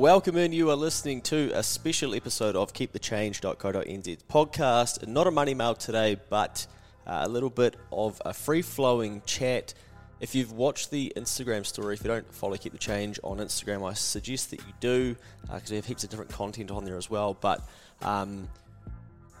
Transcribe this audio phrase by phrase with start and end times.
[0.00, 0.50] Welcome in.
[0.52, 5.06] You are listening to a special episode of KeepTheChange.co.nz podcast.
[5.06, 6.66] Not a money mail today, but
[7.06, 9.74] uh, a little bit of a free flowing chat.
[10.18, 13.86] If you've watched the Instagram story, if you don't follow Keep the Change on Instagram,
[13.86, 16.96] I suggest that you do because uh, we have heaps of different content on there
[16.96, 17.36] as well.
[17.38, 17.60] But
[18.00, 18.48] um,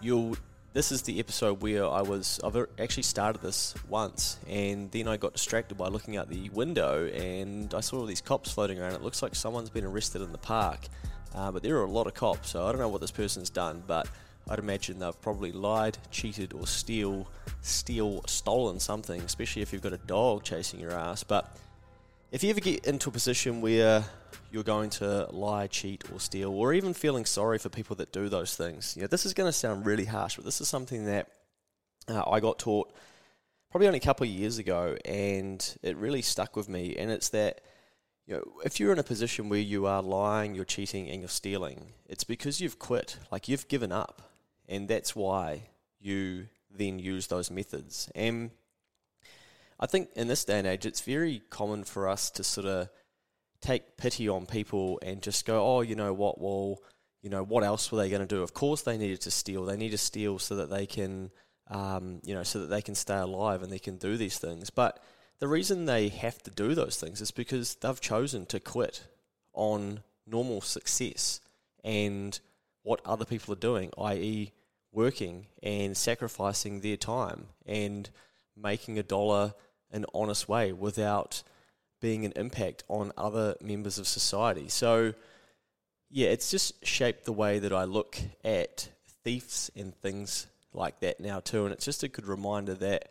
[0.02, 0.36] you'll
[0.72, 5.16] this is the episode where I was I've actually started this once and then I
[5.16, 8.92] got distracted by looking out the window and I saw all these cops floating around.
[8.92, 10.80] It looks like someone's been arrested in the park,
[11.34, 13.50] uh, but there are a lot of cops, so I don't know what this person's
[13.50, 14.06] done, but
[14.48, 17.28] I'd imagine they've probably lied, cheated, or steal,
[17.62, 21.24] steal, stolen something, especially if you've got a dog chasing your ass.
[21.24, 21.56] But
[22.32, 24.04] if you ever get into a position where
[24.50, 28.28] you're going to lie, cheat, or steal, or even feeling sorry for people that do
[28.28, 31.06] those things, you know, this is going to sound really harsh, but this is something
[31.06, 31.28] that
[32.08, 32.92] uh, I got taught
[33.70, 36.96] probably only a couple of years ago, and it really stuck with me.
[36.96, 37.60] And it's that
[38.26, 41.28] you know, if you're in a position where you are lying, you're cheating, and you're
[41.28, 44.30] stealing, it's because you've quit, like you've given up,
[44.68, 45.62] and that's why
[46.00, 48.10] you then use those methods.
[48.14, 48.50] And
[49.78, 52.88] I think in this day and age, it's very common for us to sort of
[53.60, 56.78] take pity on people and just go, oh, you know what, well,
[57.22, 58.42] you know, what else were they going to do?
[58.42, 59.64] Of course, they needed to steal.
[59.64, 61.30] They need to steal so that they can,
[61.68, 64.70] um, you know, so that they can stay alive and they can do these things.
[64.70, 65.02] But
[65.38, 69.04] the reason they have to do those things is because they've chosen to quit
[69.52, 71.40] on normal success
[71.84, 72.38] and
[72.82, 74.52] what other people are doing, i.e.,
[74.92, 78.10] working and sacrificing their time and
[78.56, 79.54] making a dollar
[79.92, 81.42] an honest way without
[82.00, 84.68] being an impact on other members of society.
[84.68, 85.14] So,
[86.10, 88.88] yeah, it's just shaped the way that I look at
[89.22, 91.64] thieves and things like that now too.
[91.64, 93.10] And it's just a good reminder that,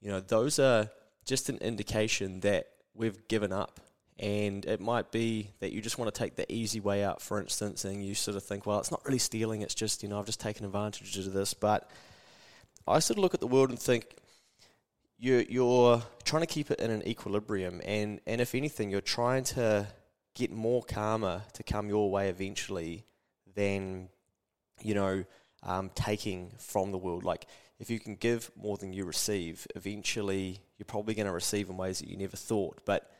[0.00, 0.90] you know, those are
[1.24, 3.80] just an indication that we've given up.
[4.18, 7.40] And it might be that you just want to take the easy way out, for
[7.40, 10.18] instance, and you sort of think, well, it's not really stealing, it's just, you know,
[10.18, 11.54] I've just taken advantage of this.
[11.54, 11.90] But
[12.86, 14.04] I sort of look at the world and think,
[15.20, 19.44] you're, you're trying to keep it in an equilibrium, and, and if anything, you're trying
[19.44, 19.86] to
[20.34, 23.04] get more karma to come your way eventually
[23.54, 24.08] than,
[24.82, 25.24] you know,
[25.62, 27.22] um, taking from the world.
[27.22, 27.46] Like,
[27.78, 31.76] if you can give more than you receive, eventually you're probably going to receive in
[31.76, 32.80] ways that you never thought.
[32.86, 33.10] But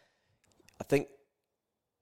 [0.81, 1.09] I think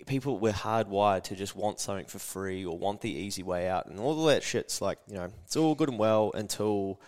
[0.07, 3.87] people we're hardwired to just want something for free or want the easy way out,
[3.87, 7.01] and all of that shit's like, you know, it's all good and well until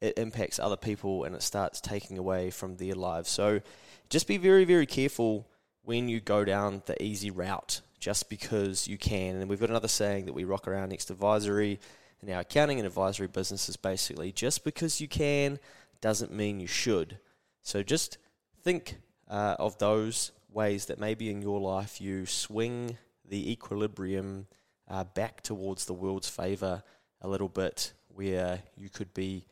[0.00, 3.30] it impacts other people and it starts taking away from their lives.
[3.30, 3.60] So
[4.08, 5.48] just be very, very careful
[5.82, 9.36] when you go down the easy route just because you can.
[9.36, 11.80] And we've got another saying that we rock around next advisory
[12.22, 15.58] in our accounting and advisory business is basically just because you can
[16.00, 17.18] doesn't mean you should.
[17.62, 18.18] So just
[18.62, 18.96] think
[19.28, 22.96] uh, of those ways that maybe in your life you swing
[23.28, 24.46] the equilibrium
[24.88, 26.82] uh, back towards the world's favor
[27.20, 29.46] a little bit, where you could be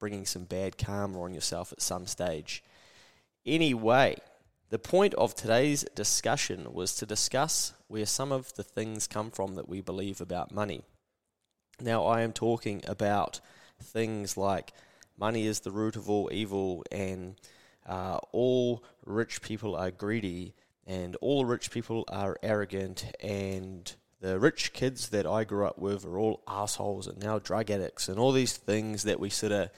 [0.00, 2.64] bringing some bad karma on yourself at some stage.
[3.46, 4.16] Anyway,
[4.70, 9.54] the point of today's discussion was to discuss where some of the things come from
[9.56, 10.82] that we believe about money.
[11.80, 13.40] Now, I am talking about
[13.82, 14.72] things like
[15.18, 17.36] money is the root of all evil, and
[17.86, 20.54] uh, all rich people are greedy,
[20.86, 26.04] and all rich people are arrogant, and the rich kids that I grew up with
[26.04, 29.70] are all assholes and now drug addicts and all these things that we sort of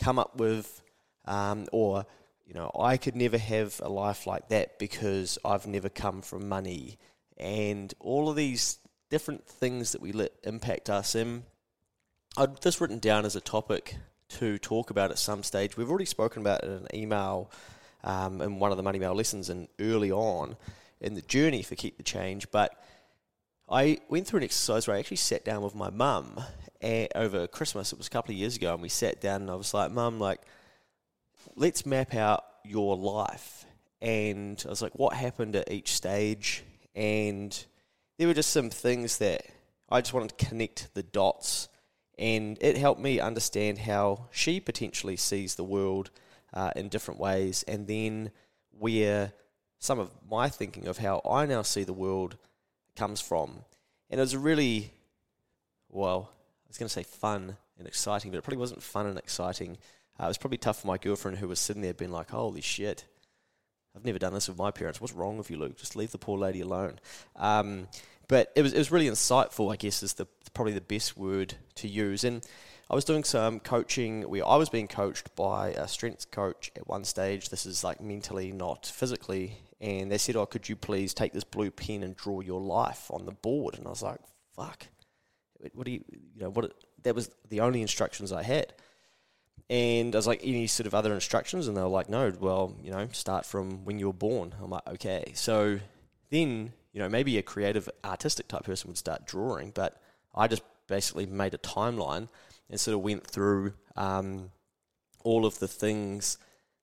[0.00, 0.82] come up with,
[1.26, 2.06] um, or
[2.46, 6.48] you know, I could never have a life like that because I've never come from
[6.48, 6.98] money,
[7.36, 8.78] and all of these
[9.10, 11.14] different things that we let impact us.
[11.14, 11.44] And
[12.36, 13.96] I'd just written down as a topic
[14.30, 15.76] to talk about at some stage.
[15.76, 17.50] We've already spoken about it in an email
[18.04, 20.56] um, in one of the Money Mail lessons and early on
[21.00, 22.82] in the journey for Keep the Change, but
[23.70, 26.40] I went through an exercise where I actually sat down with my mum
[27.14, 27.92] over Christmas.
[27.92, 29.92] It was a couple of years ago, and we sat down and I was like,
[29.92, 30.40] "Mum, like,
[31.54, 33.64] let's map out your life."
[34.00, 36.64] And I was like, "What happened at each stage?"
[36.96, 37.56] And
[38.18, 39.46] there were just some things that
[39.88, 41.68] I just wanted to connect the dots,
[42.18, 46.10] and it helped me understand how she potentially sees the world
[46.52, 48.32] uh, in different ways, and then
[48.76, 49.32] where
[49.78, 52.36] some of my thinking of how I now see the world
[53.00, 53.64] comes from.
[54.10, 54.92] And it was really,
[55.88, 59.16] well, I was going to say fun and exciting, but it probably wasn't fun and
[59.16, 59.78] exciting.
[60.20, 62.60] Uh, it was probably tough for my girlfriend who was sitting there being like, holy
[62.60, 63.06] shit,
[63.96, 65.00] I've never done this with my parents.
[65.00, 65.78] What's wrong with you, Luke?
[65.78, 66.98] Just leave the poor lady alone.
[67.36, 67.88] Um,
[68.28, 71.54] but it was, it was really insightful, I guess, is the probably the best word
[71.76, 72.22] to use.
[72.22, 72.46] And
[72.90, 76.88] I was doing some coaching where I was being coached by a strength coach at
[76.88, 77.48] one stage.
[77.48, 81.44] This is like mentally, not physically and they said, "Oh, could you please take this
[81.44, 84.20] blue pen and draw your life on the board?" And I was like,
[84.54, 84.88] "Fuck,
[85.72, 86.04] what do you,
[86.34, 88.74] you know, what?" That was the only instructions I had,
[89.70, 92.76] and I was like, "Any sort of other instructions?" And they were like, "No, well,
[92.82, 95.80] you know, start from when you were born." I'm like, "Okay." So
[96.30, 100.00] then, you know, maybe a creative, artistic type person would start drawing, but
[100.34, 102.28] I just basically made a timeline
[102.70, 104.50] and sort of went through um,
[105.24, 106.38] all of the things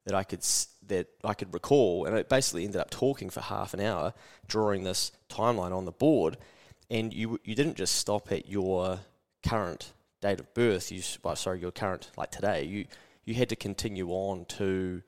[0.06, 0.45] that I could
[0.88, 4.13] that I could recall, and it basically ended up talking for half an hour,
[4.48, 6.38] drawing this timeline on the board,
[6.89, 9.00] and you you didn't just stop at your
[9.45, 10.92] current date of birth.
[10.92, 12.63] You well, sorry, your current like today.
[12.63, 12.86] You
[13.25, 15.01] you had to continue on to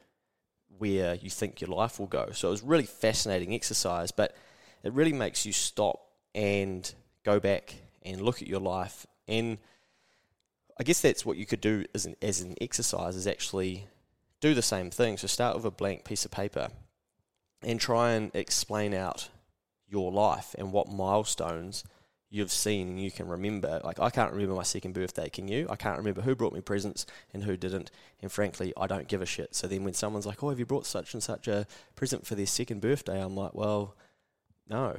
[0.78, 2.30] where you think your life will go.
[2.34, 4.36] So it was really fascinating exercise, but
[4.84, 6.02] it really makes you stop
[6.36, 6.94] and
[7.24, 9.06] go back and look at your life.
[9.28, 9.58] And
[10.80, 13.88] I guess that's what you could do as an as an exercise is actually
[14.40, 15.18] do the same thing.
[15.18, 16.70] So start with a blank piece of paper
[17.62, 19.30] and try and explain out
[19.88, 21.84] your life and what milestones
[22.30, 23.82] you've seen and you can remember.
[23.84, 25.68] Like, I can't remember my second birthday, can you?
[25.70, 27.90] I can't remember who brought me presents and who didn't.
[28.22, 29.56] And frankly, I don't give a shit.
[29.56, 31.66] So then when someone's like, oh, have you brought such and such a
[31.96, 33.22] present for their second birthday?
[33.22, 33.96] I'm like, well,
[34.70, 34.98] no.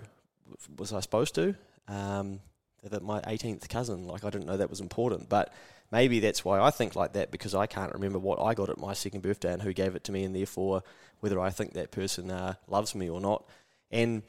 [0.77, 1.55] Was I supposed to?
[1.87, 2.41] Um,
[2.83, 5.29] that my 18th cousin, like, I didn't know that was important.
[5.29, 5.53] But
[5.91, 8.79] maybe that's why I think like that because I can't remember what I got at
[8.79, 10.83] my second birthday and who gave it to me, and therefore
[11.21, 13.45] whether I think that person uh, loves me or not.
[13.91, 14.23] And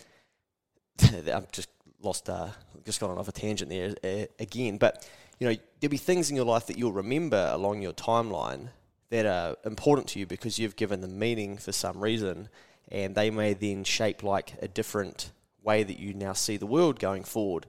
[1.01, 1.69] I've just
[2.01, 2.49] lost, uh,
[2.85, 4.77] just gone off a tangent there uh, again.
[4.77, 5.07] But
[5.39, 8.69] you know, there'll be things in your life that you'll remember along your timeline
[9.09, 12.49] that are important to you because you've given them meaning for some reason,
[12.91, 15.31] and they may then shape like a different
[15.63, 17.65] way that you now see the world going forward.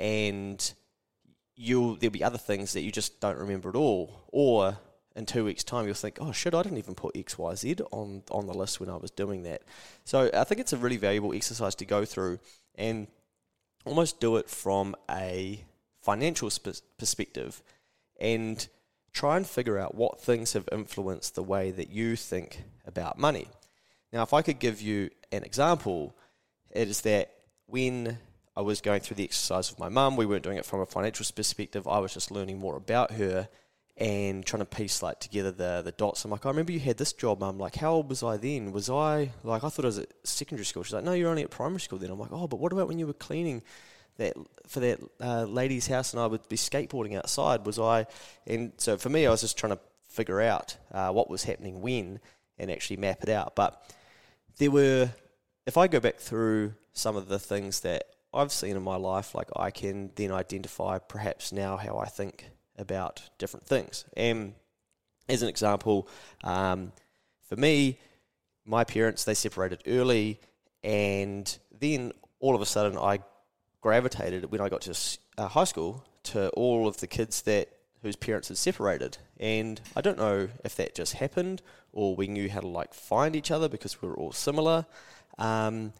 [0.00, 0.72] And
[1.54, 4.78] you'll there'll be other things that you just don't remember at all, or
[5.14, 7.76] in two weeks' time you'll think, oh shit, I didn't even put X, Y, Z
[7.92, 9.62] on on the list when I was doing that.
[10.04, 12.38] So I think it's a really valuable exercise to go through
[12.76, 13.06] and
[13.84, 15.64] almost do it from a
[16.00, 17.62] financial sp- perspective
[18.18, 18.66] and
[19.12, 23.48] try and figure out what things have influenced the way that you think about money.
[24.12, 26.14] Now, if I could give you an example,
[26.70, 27.30] it is that
[27.66, 28.18] when
[28.60, 30.16] I was going through the exercise with my mum.
[30.16, 31.88] We weren't doing it from a financial perspective.
[31.88, 33.48] I was just learning more about her
[33.96, 36.26] and trying to piece like together the the dots.
[36.26, 37.58] I'm like, I remember you had this job, mum.
[37.58, 38.72] Like, how old was I then?
[38.72, 40.82] Was I like I thought I was at secondary school?
[40.82, 42.10] She's like, no, you're only at primary school then.
[42.10, 43.62] I'm like, oh, but what about when you were cleaning
[44.18, 44.34] that
[44.66, 47.64] for that uh, lady's house and I would be skateboarding outside?
[47.64, 48.04] Was I?
[48.46, 51.80] And so for me, I was just trying to figure out uh, what was happening
[51.80, 52.20] when
[52.58, 53.56] and actually map it out.
[53.56, 53.82] But
[54.58, 55.08] there were,
[55.64, 59.34] if I go back through some of the things that I've seen in my life,
[59.34, 64.04] like I can then identify perhaps now how I think about different things.
[64.16, 64.54] And
[65.28, 66.08] as an example,
[66.44, 66.92] um,
[67.48, 67.98] for me,
[68.64, 70.40] my parents they separated early,
[70.84, 73.20] and then all of a sudden I
[73.80, 77.68] gravitated when I got to uh, high school to all of the kids that
[78.02, 82.48] whose parents had separated, and I don't know if that just happened or we knew
[82.48, 84.86] how to like find each other because we were all similar.
[85.38, 85.92] Um,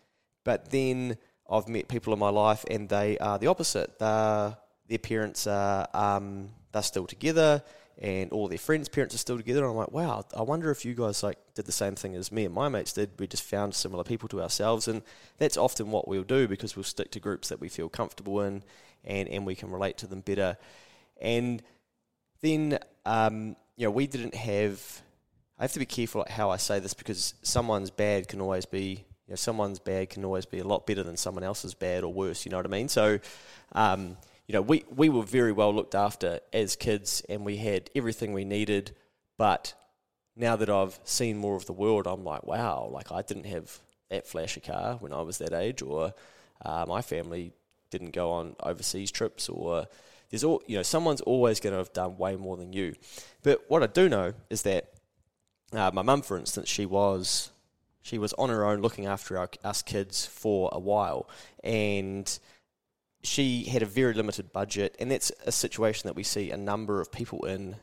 [0.45, 1.19] but then
[1.51, 3.99] I've met people in my life and they are the opposite.
[3.99, 4.57] They're,
[4.89, 7.63] their parents are um, they're still together
[8.01, 9.61] and all their friends' parents are still together.
[9.61, 12.33] And I'm like, wow, I wonder if you guys like did the same thing as
[12.33, 13.11] me and my mates did.
[13.19, 15.03] We just found similar people to ourselves, and
[15.37, 18.63] that's often what we'll do because we'll stick to groups that we feel comfortable in,
[19.05, 20.57] and and we can relate to them better.
[21.21, 21.63] And
[22.41, 25.03] then um, you know we didn't have.
[25.59, 29.05] I have to be careful how I say this because someone's bad can always be
[29.31, 32.13] you know, someone's bad can always be a lot better than someone else's bad or
[32.13, 32.45] worse.
[32.45, 32.89] You know what I mean?
[32.89, 33.21] So,
[33.71, 34.17] um,
[34.49, 38.33] you know, we, we were very well looked after as kids and we had everything
[38.33, 38.91] we needed.
[39.39, 39.73] But
[40.35, 43.79] now that I've seen more of the world, I'm like, wow, like I didn't have
[44.09, 46.13] that flashy car when I was that age, or
[46.65, 47.53] uh, my family
[47.91, 49.87] didn't go on overseas trips, or
[50.31, 52.97] there's all, you know, someone's always going to have done way more than you.
[53.45, 54.91] But what I do know is that
[55.73, 57.53] uh, my mum, for instance, she was
[58.03, 61.29] she was on her own looking after our, us kids for a while,
[61.63, 62.39] and
[63.23, 67.01] she had a very limited budget, and that's a situation that we see a number
[67.01, 67.77] of people in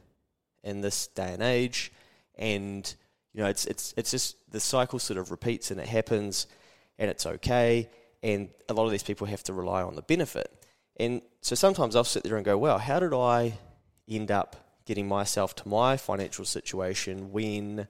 [0.63, 1.91] in this day and age.
[2.35, 2.93] And
[3.33, 6.47] you know, it's it's it's just the cycle sort of repeats, and it happens,
[6.97, 7.89] and it's okay.
[8.23, 10.51] And a lot of these people have to rely on the benefit.
[10.99, 13.59] And so sometimes I'll sit there and go, "Well, how did I
[14.09, 14.55] end up
[14.85, 17.87] getting myself to my financial situation when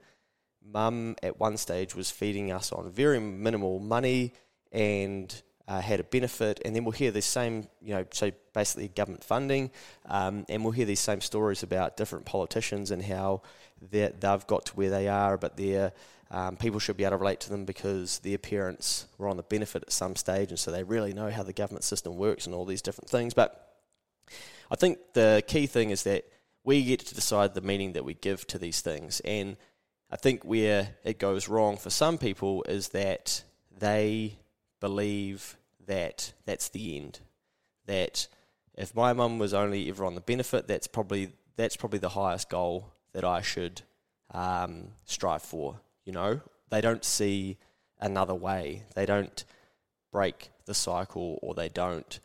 [0.71, 4.33] mum at one stage was feeding us on very minimal money
[4.71, 8.87] and uh, had a benefit, and then we'll hear the same, you know, so basically
[8.87, 9.69] government funding,
[10.05, 13.41] um, and we'll hear these same stories about different politicians and how
[13.91, 15.91] they've got to where they are, but their
[16.31, 19.43] um, people should be able to relate to them because their parents were on the
[19.43, 22.55] benefit at some stage, and so they really know how the government system works and
[22.55, 23.33] all these different things.
[23.33, 23.75] But
[24.71, 26.25] I think the key thing is that
[26.63, 29.57] we get to decide the meaning that we give to these things, and
[30.09, 33.43] I think where it goes wrong for some people is that
[33.77, 34.37] they
[34.79, 37.19] believe that that's the end.
[37.85, 38.27] That
[38.75, 42.49] if my mum was only ever on the benefit, that's probably that's probably the highest
[42.49, 43.81] goal that I should
[44.31, 45.79] um, strive for.
[46.05, 47.57] You know, they don't see
[47.99, 48.83] another way.
[48.95, 49.43] They don't
[50.11, 52.19] break the cycle, or they don't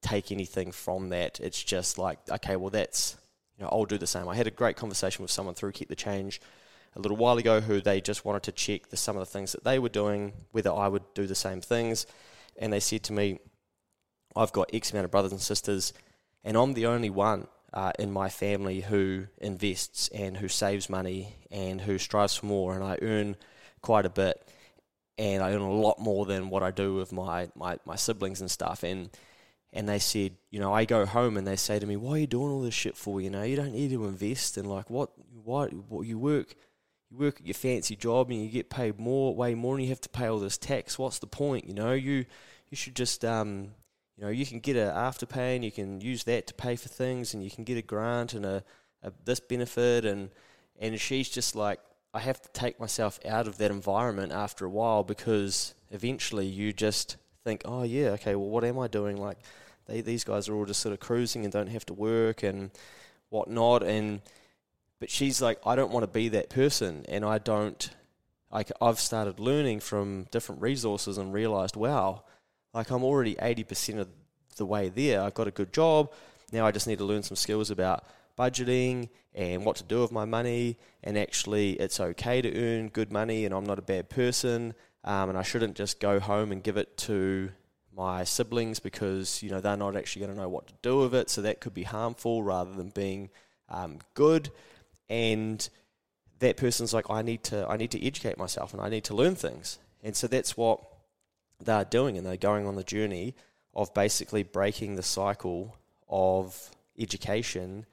[0.00, 1.38] take anything from that.
[1.40, 3.16] It's just like, okay, well, that's
[3.56, 4.28] you know, I'll do the same.
[4.28, 6.40] I had a great conversation with someone through Keep the Change
[6.98, 9.52] a little while ago who they just wanted to check the, some of the things
[9.52, 12.06] that they were doing, whether I would do the same things.
[12.58, 13.38] And they said to me,
[14.34, 15.92] I've got X amount of brothers and sisters,
[16.42, 21.36] and I'm the only one uh, in my family who invests and who saves money
[21.50, 22.74] and who strives for more.
[22.74, 23.36] And I earn
[23.80, 24.46] quite a bit,
[25.16, 28.40] and I earn a lot more than what I do with my, my, my siblings
[28.40, 28.82] and stuff.
[28.82, 29.10] And
[29.70, 32.18] and they said, you know, I go home and they say to me, "Why are
[32.18, 33.20] you doing all this shit for?
[33.20, 35.10] You know, you don't need to invest." And like, what?
[35.44, 35.66] Why?
[35.66, 36.54] What you work?
[37.10, 39.88] You work at your fancy job and you get paid more, way more, and you
[39.90, 40.98] have to pay all this tax.
[40.98, 41.66] What's the point?
[41.66, 42.26] You know, you
[42.70, 43.70] you should just um,
[44.16, 46.88] you know, you can get a afterpay and you can use that to pay for
[46.88, 48.64] things, and you can get a grant and a,
[49.02, 50.30] a this benefit, and
[50.78, 51.80] and she's just like,
[52.12, 56.72] I have to take myself out of that environment after a while because eventually you
[56.72, 59.16] just think, oh yeah, okay, well, what am I doing?
[59.16, 59.38] Like,
[59.86, 62.70] they, these guys are all just sort of cruising and don't have to work and
[63.30, 64.20] whatnot, and
[65.00, 67.90] but she's like, I don't want to be that person, and I don't.
[68.50, 72.24] Like I've started learning from different resources and realized, wow,
[72.72, 74.08] like I'm already eighty percent of
[74.56, 75.22] the way there.
[75.22, 76.12] I've got a good job.
[76.50, 78.04] Now I just need to learn some skills about
[78.38, 80.78] budgeting and what to do with my money.
[81.04, 84.74] And actually, it's okay to earn good money, and I'm not a bad person.
[85.04, 87.50] Um, and I shouldn't just go home and give it to
[87.94, 91.14] my siblings because you know they're not actually going to know what to do with
[91.14, 91.28] it.
[91.28, 93.30] So that could be harmful rather than being
[93.68, 94.50] um, good
[95.08, 95.68] and
[96.38, 99.14] that person's like, I need to, I need to educate myself and I need to
[99.14, 99.78] learn things.
[100.02, 100.80] And so that's what
[101.60, 103.34] they're doing, and they're going on the journey
[103.74, 105.76] of basically breaking the cycle
[106.08, 107.86] of education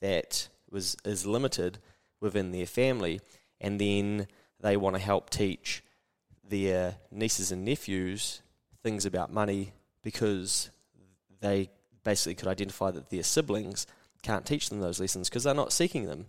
[0.00, 1.78] that was is limited
[2.20, 3.20] within their family,
[3.60, 4.26] and then
[4.60, 5.82] they want to help teach
[6.48, 8.42] their nieces and nephews
[8.82, 10.70] things about money because
[11.40, 11.70] they
[12.04, 13.86] basically could identify that their siblings
[14.22, 16.26] can't teach them those lessons because they're not seeking them.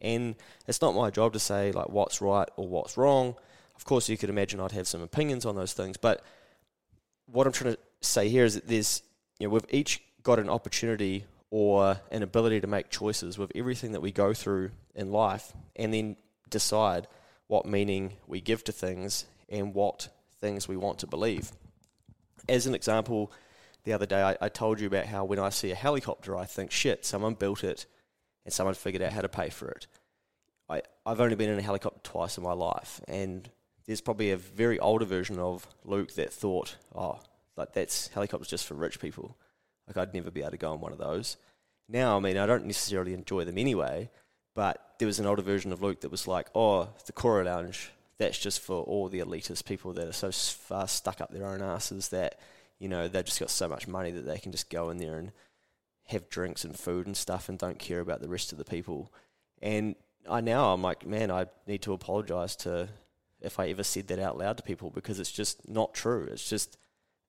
[0.00, 0.34] And
[0.66, 3.34] it's not my job to say like what's right or what's wrong.
[3.76, 6.22] Of course, you could imagine I'd have some opinions on those things, but
[7.26, 9.02] what I'm trying to say here is that there's
[9.38, 13.92] you know we've each got an opportunity or an ability to make choices with everything
[13.92, 16.16] that we go through in life, and then
[16.48, 17.06] decide
[17.46, 20.08] what meaning we give to things and what
[20.40, 21.50] things we want to believe.
[22.48, 23.32] As an example,
[23.84, 26.44] the other day I, I told you about how when I see a helicopter, I
[26.44, 27.86] think, shit, someone built it
[28.44, 29.86] and someone figured out how to pay for it.
[30.68, 33.50] I, I've only been in a helicopter twice in my life, and
[33.86, 37.20] there's probably a very older version of Luke that thought, oh,
[37.56, 39.36] like that's helicopters just for rich people.
[39.86, 41.36] Like I'd never be able to go on one of those.
[41.88, 44.10] now, I mean, I don't necessarily enjoy them anyway,
[44.54, 47.90] but there was an older version of Luke that was like, oh, the Koru Lounge,
[48.18, 51.62] that's just for all the elitist people that are so far stuck up their own
[51.62, 52.38] asses that,
[52.78, 55.16] you know, they've just got so much money that they can just go in there
[55.16, 55.32] and
[56.10, 59.12] have drinks and food and stuff and don't care about the rest of the people.
[59.62, 59.94] And
[60.28, 62.88] I now I'm like, man, I need to apologize to
[63.40, 66.28] if I ever said that out loud to people because it's just not true.
[66.30, 66.76] It's just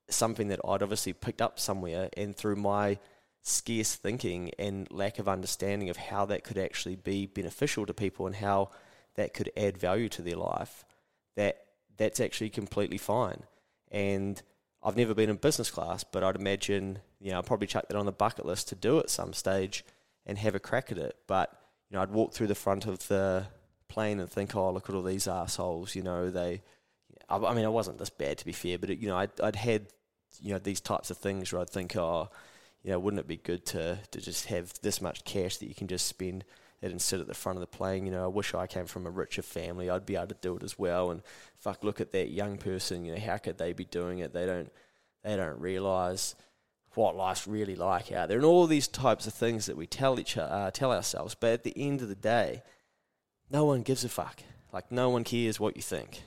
[0.08, 2.98] something that I'd obviously picked up somewhere and through my
[3.42, 8.26] scarce thinking and lack of understanding of how that could actually be beneficial to people
[8.26, 8.70] and how
[9.16, 10.84] that could add value to their life,
[11.36, 11.64] that
[11.96, 13.42] that's actually completely fine.
[13.90, 14.40] And
[14.84, 17.96] I've never been in business class, but I'd imagine, you know, I'll probably chuck that
[17.96, 19.84] on the bucket list to do at some stage
[20.26, 21.16] and have a crack at it.
[21.26, 21.56] But,
[21.88, 23.46] you know, I'd walk through the front of the
[23.88, 26.62] plane and think, oh, look at all these assholes, you know, they,
[27.28, 29.56] I, mean, I wasn't this bad to be fair, but, it, you know, I'd, I'd
[29.56, 29.86] had,
[30.40, 32.28] you know, these types of things where I'd think, oh,
[32.82, 35.74] you know, wouldn't it be good to, to just have this much cash that you
[35.74, 36.44] can just spend
[36.90, 38.06] and sit at the front of the plane?
[38.06, 39.88] You know, I wish I came from a richer family.
[39.88, 41.10] I'd be able to do it as well.
[41.10, 41.22] And
[41.56, 43.04] fuck, look at that young person.
[43.04, 44.32] You know, how could they be doing it?
[44.32, 44.72] They don't,
[45.22, 46.34] they don't realise
[46.94, 50.20] what life's really like out there, and all these types of things that we tell
[50.20, 51.34] each uh, tell ourselves.
[51.34, 52.62] But at the end of the day,
[53.50, 54.42] no one gives a fuck.
[54.72, 56.22] Like no one cares what you think.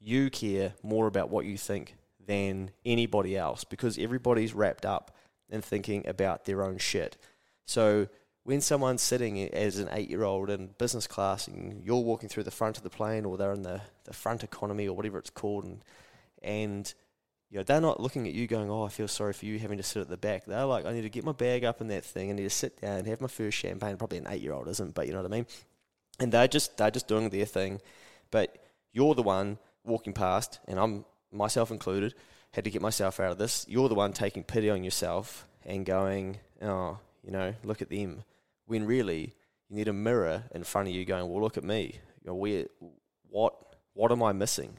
[0.00, 1.94] You care more about what you think
[2.24, 5.16] than anybody else because everybody's wrapped up
[5.48, 7.16] in thinking about their own shit.
[7.66, 8.08] So
[8.44, 12.44] when someone's sitting as an eight year old in business class and you're walking through
[12.44, 15.30] the front of the plane or they're in the, the front economy or whatever it's
[15.30, 15.82] called and
[16.42, 16.94] and
[17.50, 19.78] you know, they're not looking at you going, Oh, I feel sorry for you having
[19.78, 20.44] to sit at the back.
[20.44, 22.50] They're like, I need to get my bag up in that thing, I need to
[22.50, 23.96] sit down and have my first champagne.
[23.96, 25.46] Probably an eight year old isn't, but you know what I mean?
[26.20, 27.80] And they're just they're just doing their thing.
[28.30, 28.58] But
[28.92, 32.14] you're the one walking past and I'm myself included,
[32.52, 33.64] had to get myself out of this.
[33.68, 38.24] You're the one taking pity on yourself and going, oh, you know, look at them.
[38.66, 39.34] When really,
[39.68, 42.00] you need a mirror in front of you going, well, look at me.
[42.22, 42.66] You know, where,
[43.28, 43.54] what,
[43.92, 44.76] what am I missing?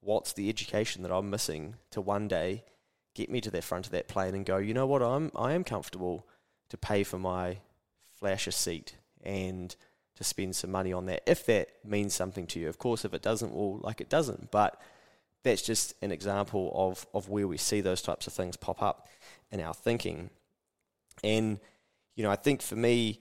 [0.00, 2.64] What's the education that I'm missing to one day
[3.14, 5.52] get me to the front of that plane and go, you know what, I'm, I
[5.52, 6.26] am comfortable
[6.70, 7.58] to pay for my
[8.18, 9.74] flasher seat and
[10.16, 12.68] to spend some money on that if that means something to you.
[12.68, 14.50] Of course, if it doesn't, well, like it doesn't.
[14.50, 14.80] But
[15.42, 19.08] that's just an example of, of where we see those types of things pop up
[19.50, 20.30] in our thinking.
[21.24, 21.58] And,
[22.18, 23.20] you know, I think for me,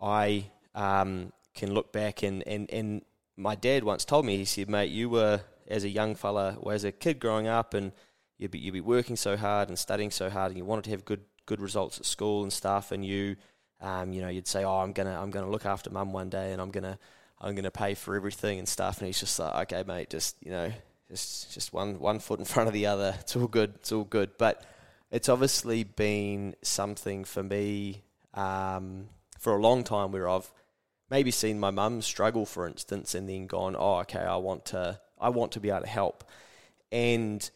[0.00, 3.02] I um, can look back and, and, and
[3.36, 6.72] my dad once told me, he said, mate, you were, as a young fella, or
[6.72, 7.90] as a kid growing up, and
[8.38, 10.90] you'd be, you'd be working so hard and studying so hard, and you wanted to
[10.90, 13.34] have good good results at school and stuff, and you,
[13.80, 16.52] um, you know, you'd say, oh, I'm gonna I'm gonna look after mum one day,
[16.52, 16.98] and I'm gonna
[17.40, 20.52] I'm gonna pay for everything and stuff, and he's just like, okay, mate, just you
[20.52, 20.72] know,
[21.10, 23.14] just just one one foot in front of the other.
[23.18, 23.74] It's all good.
[23.76, 24.30] It's all good.
[24.38, 24.64] But
[25.10, 28.02] it's obviously been something for me
[28.34, 30.50] um, for a long time where I've
[31.10, 35.00] maybe seen my mum struggle, for instance, and then gone, oh, okay, I want to
[35.20, 36.24] I want to be able to help.
[36.92, 37.48] And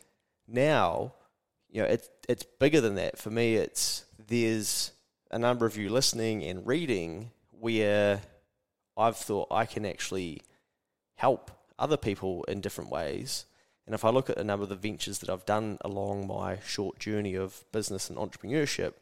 [0.49, 1.15] now,
[1.71, 3.19] you know, it's it's bigger than that.
[3.19, 4.93] For me, it's there's
[5.31, 8.23] a number of you listening and reading where
[8.97, 10.43] I've thought I can actually
[11.15, 13.47] help other people in different ways.
[13.87, 16.59] And if I look at a number of the ventures that I've done along my
[16.65, 18.95] short journey of business and entrepreneurship,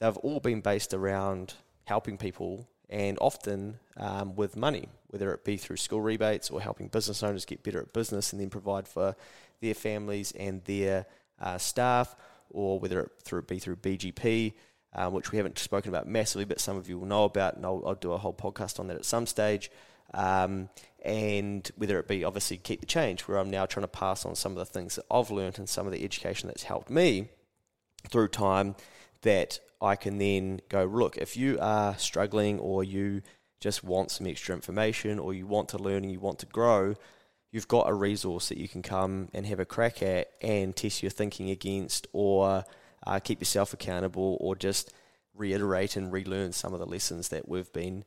[0.00, 1.54] they've all been based around
[1.84, 6.88] helping people and often um, with money, whether it be through school rebates or helping
[6.88, 9.16] business owners get better at business and then provide for
[9.60, 11.06] their families and their
[11.40, 12.14] uh, staff,
[12.50, 14.52] or whether it through, be through BGP,
[14.94, 17.64] um, which we haven't spoken about massively, but some of you will know about, and
[17.64, 19.70] I'll, I'll do a whole podcast on that at some stage.
[20.12, 20.68] Um,
[21.02, 24.34] and whether it be obviously keep the change, where I'm now trying to pass on
[24.34, 27.28] some of the things that I've learned and some of the education that's helped me
[28.08, 28.76] through time
[29.22, 33.22] that I can then go, look, if you are struggling or you
[33.60, 36.94] just want some extra information or you want to learn and you want to grow,
[37.50, 41.02] you've got a resource that you can come and have a crack at and test
[41.02, 42.64] your thinking against or
[43.06, 44.92] uh, keep yourself accountable or just
[45.34, 48.04] reiterate and relearn some of the lessons that we've been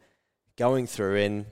[0.58, 1.18] going through.
[1.18, 1.46] And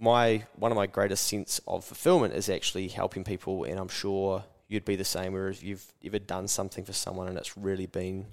[0.00, 4.44] my one of my greatest sense of fulfillment is actually helping people, and I'm sure
[4.68, 5.32] you'd be the same.
[5.32, 8.26] Where if you've ever done something for someone and it's really been,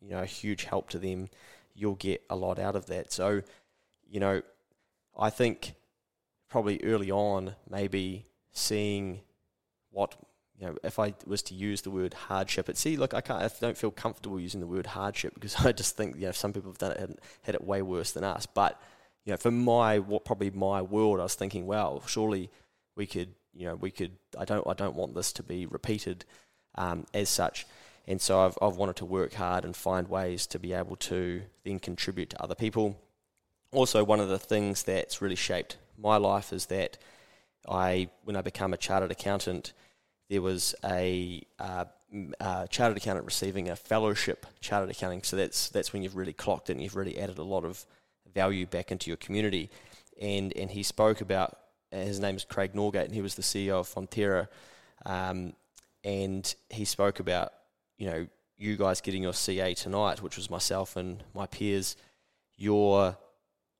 [0.00, 1.28] you know, a huge help to them,
[1.74, 3.12] you'll get a lot out of that.
[3.12, 3.42] So,
[4.08, 4.42] you know,
[5.18, 5.74] I think
[6.48, 9.20] probably early on, maybe seeing
[9.90, 10.16] what
[10.58, 13.40] you know, if I was to use the word hardship, it see, look, I can't,
[13.40, 16.52] I don't feel comfortable using the word hardship because I just think, you know, some
[16.52, 18.46] people have done it, had it way worse than us.
[18.46, 18.80] But
[19.28, 22.48] you know, for my what probably my world, I was thinking, well, surely
[22.96, 24.12] we could, you know, we could.
[24.38, 26.24] I don't, I don't want this to be repeated
[26.76, 27.66] um, as such.
[28.06, 31.42] And so I've, I've wanted to work hard and find ways to be able to
[31.62, 32.98] then contribute to other people.
[33.70, 36.96] Also, one of the things that's really shaped my life is that
[37.68, 39.74] I, when I became a chartered accountant,
[40.30, 41.84] there was a uh,
[42.40, 45.22] uh, chartered accountant receiving a fellowship chartered accounting.
[45.22, 47.84] So that's that's when you've really clocked it and you've really added a lot of
[48.38, 49.70] value back into your community.
[50.20, 51.58] And and he spoke about
[51.90, 54.48] his name is Craig Norgate and he was the CEO of Fonterra.
[55.06, 55.54] Um,
[56.04, 57.52] and he spoke about
[57.98, 61.96] you know you guys getting your CA tonight, which was myself and my peers.
[62.56, 63.16] Your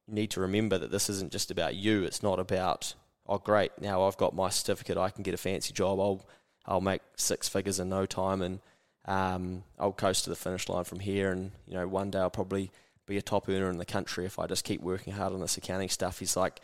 [0.07, 2.05] need to remember that this isn't just about you.
[2.05, 2.95] It's not about
[3.27, 4.97] oh great now I've got my certificate.
[4.97, 6.01] I can get a fancy job.
[6.01, 6.23] I'll
[6.67, 8.61] I'll make six figures in no time and
[9.09, 11.33] um, I'll coast to the finish line from here.
[11.33, 12.71] And you know, one day I'll probably
[13.09, 15.57] be a top earner in the country if I just keep working hard on this
[15.57, 16.19] accounting stuff.
[16.19, 16.61] He's like,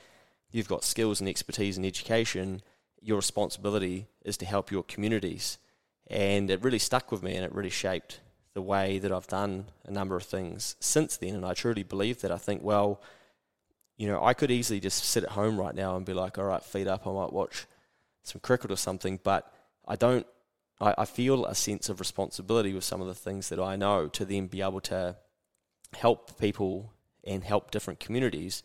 [0.51, 2.63] you've got skills and expertise in education.
[3.01, 5.59] Your responsibility is to help your communities,
[6.07, 8.21] and it really stuck with me, and it really shaped
[8.53, 11.35] the way that I've done a number of things since then.
[11.35, 12.31] And I truly believe that.
[12.31, 13.01] I think, well,
[13.97, 16.45] you know, I could easily just sit at home right now and be like, all
[16.45, 17.67] right, feed up, I might watch
[18.23, 19.53] some cricket or something, but
[19.87, 20.27] I don't.
[20.81, 24.09] I, I feel a sense of responsibility with some of the things that I know
[24.09, 25.17] to then be able to
[25.95, 26.93] help people
[27.25, 28.63] and help different communities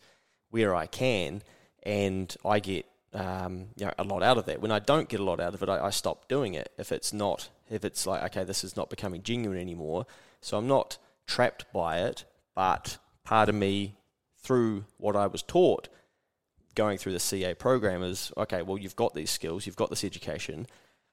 [0.50, 1.42] where I can,
[1.82, 4.60] and I get um, you know, a lot out of that.
[4.60, 6.70] When I don't get a lot out of it, I, I, stop doing it.
[6.78, 10.06] If it's not, if it's like, okay, this is not becoming genuine anymore,
[10.40, 13.96] so I'm not trapped by it, but part of me,
[14.42, 15.88] through what I was taught,
[16.74, 20.04] going through the CA program is, okay, well, you've got these skills, you've got this
[20.04, 20.66] education,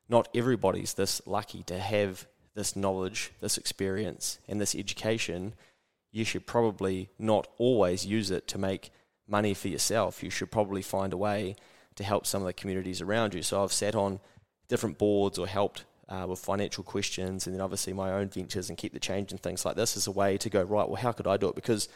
[0.07, 5.53] not everybody's this lucky to have this knowledge, this experience, and this education.
[6.17, 8.89] You should probably not always use it to make
[9.27, 10.23] money for yourself.
[10.23, 11.55] You should probably find a way
[11.95, 13.43] to help some of the communities around you.
[13.43, 14.19] So I've sat on
[14.67, 18.79] different boards or helped uh, with financial questions, and then obviously my own ventures and
[18.79, 20.89] keep the change and things like this as a way to go right.
[20.89, 21.55] Well, how could I do it?
[21.55, 21.87] Because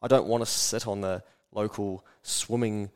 [0.00, 2.90] I don't want to sit on the local swimming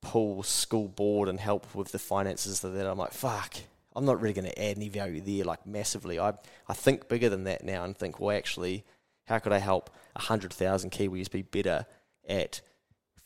[0.00, 3.54] pool school board and help with the finances that I'm like, fuck,
[3.94, 6.18] I'm not really going to add any value there like massively.
[6.18, 6.34] I
[6.68, 8.84] I think bigger than that now and think, well, actually,
[9.26, 11.86] how could I help hundred thousand Kiwis be better
[12.28, 12.60] at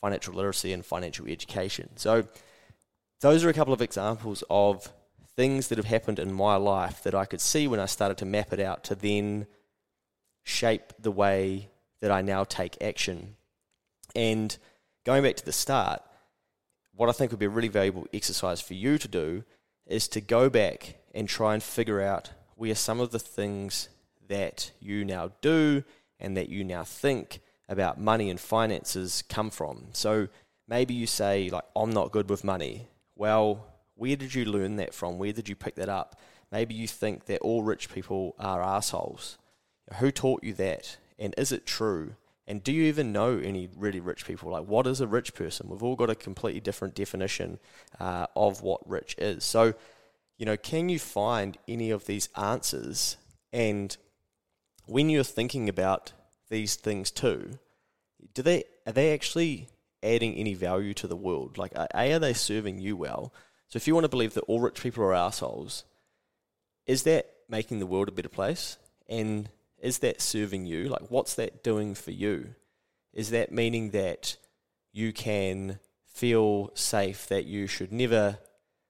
[0.01, 1.91] financial literacy and financial education?
[1.97, 2.27] So
[3.21, 4.93] those are a couple of examples of
[5.37, 8.27] things that have happened in my life that I could see when I started to
[8.27, 9.47] map it out to then
[10.45, 11.69] shape the way
[12.01, 13.37] that I now take action.
[14.15, 14.57] And
[15.05, 16.03] going back to the start,
[16.95, 19.45] what I think would be a really valuable exercise for you to do
[19.87, 23.89] is to go back and try and figure out where some of the things
[24.29, 25.85] that you now do
[26.21, 29.88] and that you now think about money and finances come from.
[29.93, 30.29] So
[30.67, 32.88] maybe you say, like, I'm not good with money.
[33.14, 35.19] Well, where did you learn that from?
[35.19, 36.21] Where did you pick that up?
[36.51, 39.37] Maybe you think that all rich people are assholes.
[39.99, 40.97] Who taught you that?
[41.19, 42.14] And is it true?
[42.47, 44.51] And do you even know any really rich people?
[44.51, 45.69] Like, what is a rich person?
[45.69, 47.59] We've all got a completely different definition
[48.01, 49.45] uh, of what rich is.
[49.45, 49.75] So,
[50.38, 53.19] you know, can you find any of these answers?
[53.53, 53.95] And
[54.88, 56.12] when you're thinking about
[56.48, 57.59] these things too,
[58.35, 59.68] do they are they actually
[60.03, 61.59] adding any value to the world?
[61.59, 63.33] Like, a are they serving you well?
[63.68, 65.85] So, if you want to believe that all rich people are assholes,
[66.87, 68.79] is that making the world a better place?
[69.09, 70.88] And is that serving you?
[70.88, 72.55] Like, what's that doing for you?
[73.12, 74.37] Is that meaning that
[74.92, 78.38] you can feel safe that you should never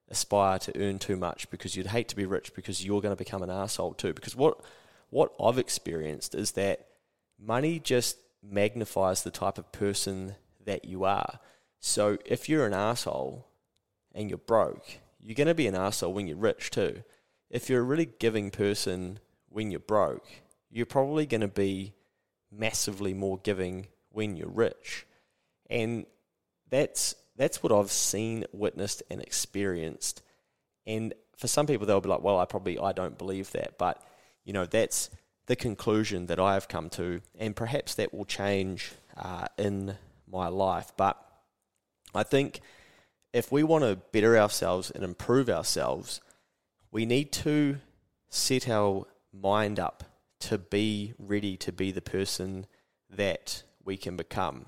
[0.08, 3.24] aspire to earn too much because you'd hate to be rich because you're going to
[3.24, 4.12] become an asshole too?
[4.12, 4.60] Because what
[5.10, 6.86] what I've experienced is that
[7.38, 11.40] money just magnifies the type of person that you are.
[11.80, 13.46] So if you're an asshole
[14.14, 17.02] and you're broke, you're going to be an asshole when you're rich too.
[17.50, 20.26] If you're a really giving person when you're broke,
[20.70, 21.94] you're probably going to be
[22.50, 25.06] massively more giving when you're rich.
[25.70, 26.06] And
[26.70, 30.22] that's that's what I've seen, witnessed and experienced.
[30.86, 34.02] And for some people they'll be like, well, I probably I don't believe that, but
[34.44, 35.10] you know, that's
[35.46, 39.96] the conclusion that I have come to, and perhaps that will change uh, in
[40.30, 40.92] my life.
[40.96, 41.16] But
[42.14, 42.60] I think
[43.32, 46.20] if we want to better ourselves and improve ourselves,
[46.90, 47.78] we need to
[48.28, 50.04] set our mind up
[50.40, 52.66] to be ready to be the person
[53.10, 54.66] that we can become.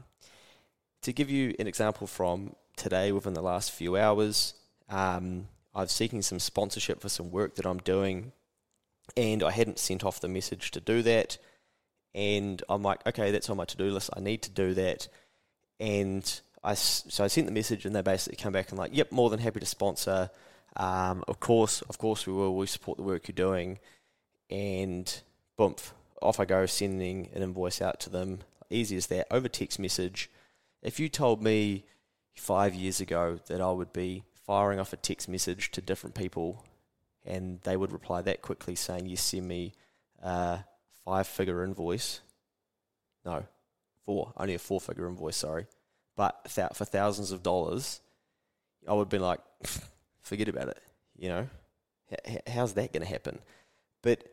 [1.02, 4.54] To give you an example from today, within the last few hours,
[4.88, 8.32] um, I've seeking some sponsorship for some work that I'm doing,
[9.16, 11.38] and I hadn't sent off the message to do that.
[12.14, 14.10] And I'm like, okay, that's on my to do list.
[14.16, 15.08] I need to do that.
[15.78, 19.12] And I, so I sent the message, and they basically come back and like, yep,
[19.12, 20.30] more than happy to sponsor.
[20.76, 22.56] Um, of course, of course, we will.
[22.56, 23.78] We support the work you're doing
[24.50, 25.22] and
[25.56, 25.76] boom,
[26.20, 28.40] off I go sending an invoice out to them.
[28.68, 30.30] Easy as that over text message.
[30.82, 31.84] If you told me
[32.34, 36.64] five years ago that I would be firing off a text message to different people
[37.30, 39.72] and they would reply that quickly saying, Yes, send me
[40.22, 40.64] a
[41.04, 42.20] five figure invoice.
[43.24, 43.44] No,
[44.04, 45.66] four, only a four figure invoice, sorry.
[46.16, 48.00] But for thousands of dollars,
[48.86, 49.40] I would be like,
[50.22, 50.78] forget about it.
[51.16, 51.48] You know,
[52.46, 53.38] how's that going to happen?
[54.02, 54.24] But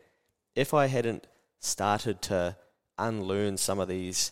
[0.55, 1.27] if I hadn't
[1.59, 2.55] started to
[2.97, 4.31] unlearn some of these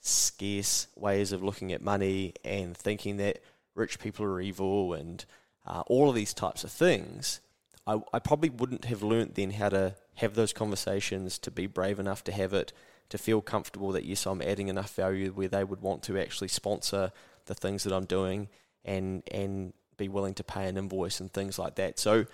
[0.00, 3.40] scarce ways of looking at money and thinking that
[3.74, 5.24] rich people are evil and
[5.64, 7.40] uh, all of these types of things,
[7.86, 11.98] I, I probably wouldn't have learnt then how to have those conversations, to be brave
[11.98, 12.72] enough to have it,
[13.08, 16.48] to feel comfortable that yes, I'm adding enough value where they would want to actually
[16.48, 17.12] sponsor
[17.46, 18.48] the things that I'm doing
[18.84, 21.98] and and be willing to pay an invoice and things like that.
[21.98, 22.24] So,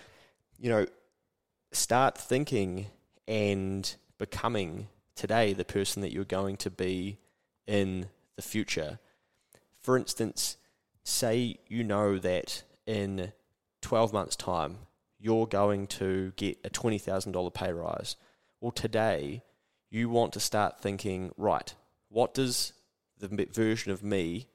[0.58, 0.86] you know,
[1.72, 2.86] start thinking
[3.26, 7.18] and becoming today the person that you're going to be
[7.66, 8.06] in
[8.36, 8.98] the future.
[9.80, 10.56] For instance,
[11.04, 13.32] say you know that in
[13.82, 14.78] 12 months' time
[15.18, 18.16] you're going to get a $20,000 pay rise.
[18.60, 19.42] Well, today
[19.90, 21.74] you want to start thinking, right,
[22.08, 22.72] what does
[23.18, 24.48] the version of me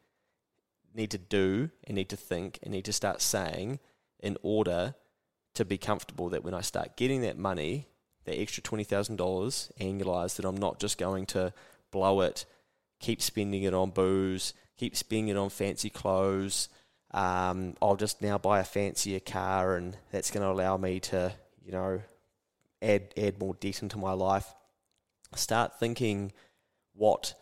[0.93, 3.79] need to do and need to think and need to start saying
[4.19, 4.95] in order
[5.55, 7.87] to be comfortable that when I start getting that money,
[8.25, 9.17] that extra $20,000
[9.79, 11.53] annualized, that I'm not just going to
[11.91, 12.45] blow it,
[12.99, 16.69] keep spending it on booze, keep spending it on fancy clothes.
[17.13, 21.33] Um, I'll just now buy a fancier car, and that's going to allow me to,
[21.63, 22.01] you know,
[22.81, 24.53] add add more debt into my life.
[25.35, 26.31] Start thinking
[26.93, 27.35] what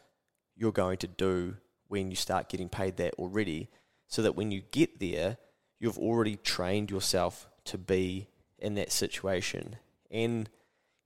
[0.56, 1.58] you're going to do
[1.88, 3.70] when you start getting paid that already,
[4.08, 5.38] so that when you get there,
[5.80, 8.28] you've already trained yourself to be
[8.60, 9.78] in that situation.
[10.10, 10.50] And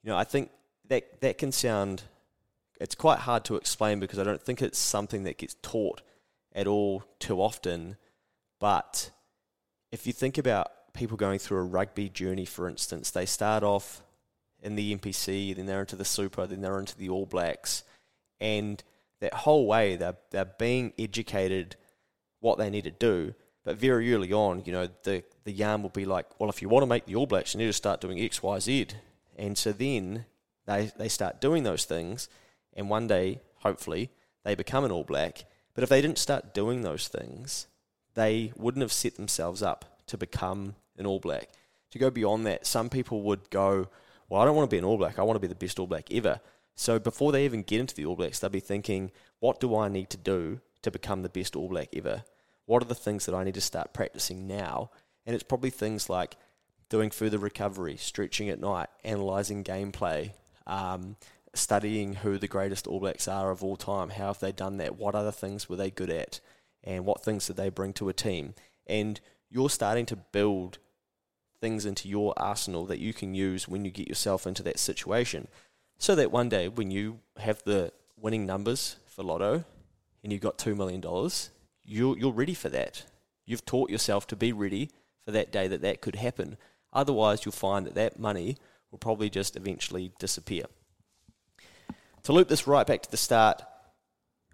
[0.04, 0.50] you know, I think
[0.90, 2.04] that that can sound
[2.80, 6.02] it's quite hard to explain because I don't think it's something that gets taught
[6.54, 7.98] at all too often.
[8.66, 9.12] But
[9.92, 14.02] if you think about people going through a rugby journey, for instance, they start off
[14.60, 17.84] in the NPC, then they're into the Super, then they're into the All Blacks,
[18.40, 18.84] and
[19.20, 21.76] that whole way they're, they're being educated
[22.40, 23.36] what they need to do.
[23.64, 26.68] But very early on, you know, the, the yarn will be like, well, if you
[26.68, 28.88] want to make the All Blacks, you need to start doing X, Y, Z.
[29.38, 30.26] And so then
[30.66, 32.30] they, they start doing those things,
[32.74, 34.10] and one day, hopefully,
[34.44, 35.46] they become an All Black.
[35.76, 37.68] But if they didn't start doing those things,
[38.16, 41.50] they wouldn't have set themselves up to become an All Black.
[41.92, 43.88] To go beyond that, some people would go,
[44.28, 45.80] Well, I don't want to be an All Black, I want to be the best
[45.80, 46.40] All Black ever.
[46.76, 49.88] So before they even get into the All Blacks, they'll be thinking, what do I
[49.88, 52.24] need to do to become the best All Black ever?
[52.66, 54.92] What are the things that I need to start practicing now?
[55.26, 56.36] And it's probably things like
[56.90, 60.32] doing further recovery, stretching at night, analysing gameplay,
[60.68, 61.16] um,
[61.54, 64.10] studying who the greatest All Blacks are of all time.
[64.10, 64.98] How have they done that?
[64.98, 66.42] What other things were they good at?
[66.86, 68.54] And what things did they bring to a team?
[68.88, 69.20] And
[69.50, 70.78] you're starting to build
[71.60, 75.48] things into your arsenal that you can use when you get yourself into that situation
[75.98, 79.64] so that one day when you have the winning numbers for Lotto
[80.24, 81.02] and you've got $2 million,
[81.84, 83.04] you're, you're ready for that.
[83.46, 84.90] You've taught yourself to be ready
[85.24, 86.58] for that day that that could happen.
[86.94, 88.58] Otherwise, you'll find that that money
[88.92, 90.66] will probably just eventually disappear.
[92.24, 93.62] To loop this right back to the start,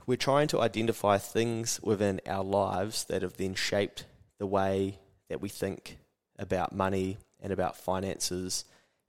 [0.06, 4.06] we're trying to identify things within our lives that have then shaped
[4.40, 5.98] the way that we think
[6.38, 8.66] about money and about finances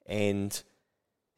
[0.07, 0.63] and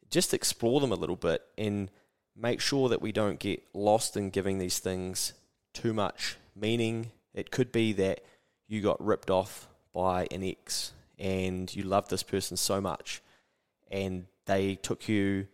[0.09, 1.89] just explore them a little bit and
[2.35, 5.33] make sure that we don't get lost in giving these things
[5.73, 7.11] too much meaning.
[7.33, 8.21] It could be that
[8.67, 13.21] you got ripped off by an ex and you love this person so much
[13.89, 15.47] and they took you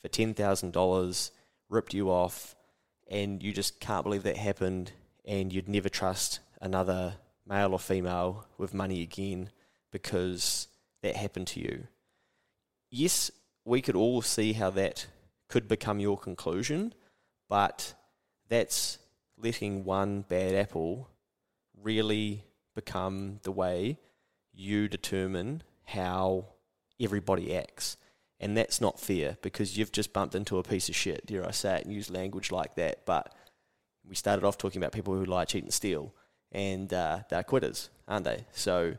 [0.00, 1.30] for $10,000,
[1.68, 2.54] ripped you off,
[3.08, 4.92] and you just can't believe that happened
[5.24, 7.14] and you'd never trust another
[7.46, 9.50] male or female with money again
[9.90, 10.68] because
[11.02, 11.86] that happened to you.
[12.90, 13.30] Yes,
[13.64, 15.06] we could all see how that
[15.48, 16.94] could become your conclusion,
[17.48, 17.94] but
[18.48, 18.98] that's
[19.36, 21.08] letting one bad apple
[21.82, 22.44] really
[22.74, 23.98] become the way
[24.52, 26.44] you determine how
[27.00, 27.96] everybody acts.
[28.40, 31.50] And that's not fair because you've just bumped into a piece of shit, dare I
[31.50, 33.04] say it, and use language like that.
[33.04, 33.34] But
[34.08, 36.14] we started off talking about people who lie, cheat, and steal,
[36.52, 38.46] and uh, they're quitters, aren't they?
[38.52, 38.94] So,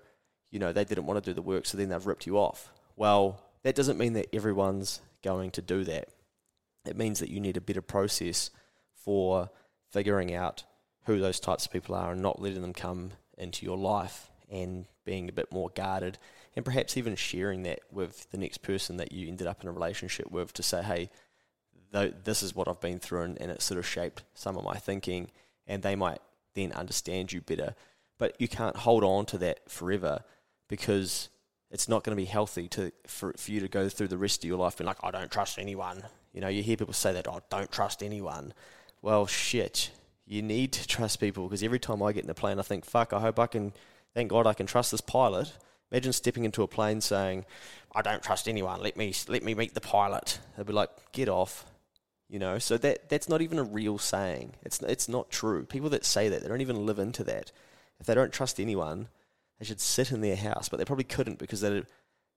[0.52, 2.71] you know, they didn't want to do the work, so then they've ripped you off.
[2.95, 6.10] Well, that doesn't mean that everyone's going to do that.
[6.86, 8.52] It means that you need a better process
[8.93, 9.49] for
[9.91, 10.63] figuring out
[11.06, 14.30] who those types of people are and not letting them come into your life.
[14.52, 16.17] and being a bit more guarded,
[16.60, 19.72] and perhaps even sharing that with the next person that you ended up in a
[19.72, 21.10] relationship with to say, hey,
[21.93, 24.65] th- this is what I've been through, and, and it sort of shaped some of
[24.65, 25.32] my thinking,
[25.67, 26.19] and they might
[26.56, 27.76] then understand you better.
[28.17, 30.26] But you can't hold on to that forever
[30.67, 31.30] because
[31.72, 34.43] it's not going to be healthy to for, for you to go through the rest
[34.43, 36.04] of your life being like, I don't trust anyone.
[36.34, 38.54] You know, you hear people say that, oh, don't trust anyone.
[39.02, 39.91] Well, shit,
[40.26, 42.84] you need to trust people because every time I get in a plane, I think,
[42.84, 43.72] fuck, I hope I can,
[44.13, 45.54] thank God I can trust this pilot.
[45.91, 47.45] Imagine stepping into a plane saying,
[47.95, 50.39] I don't trust anyone, let me, let me meet the pilot.
[50.56, 51.65] They'd be like, get off.
[52.30, 54.54] You know, so that that's not even a real saying.
[54.62, 55.65] It's it's not true.
[55.65, 57.52] People that say that they don't even live into that.
[57.99, 59.08] If they don't trust anyone,
[59.58, 60.69] they should sit in their house.
[60.69, 61.82] But they probably couldn't because they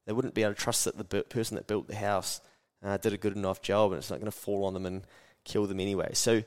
[0.06, 2.40] they wouldn't be able to trust that the person that built the house
[2.82, 5.02] uh, did a good enough job, and it's not going to fall on them and
[5.44, 6.10] kill them anyway.
[6.14, 6.42] So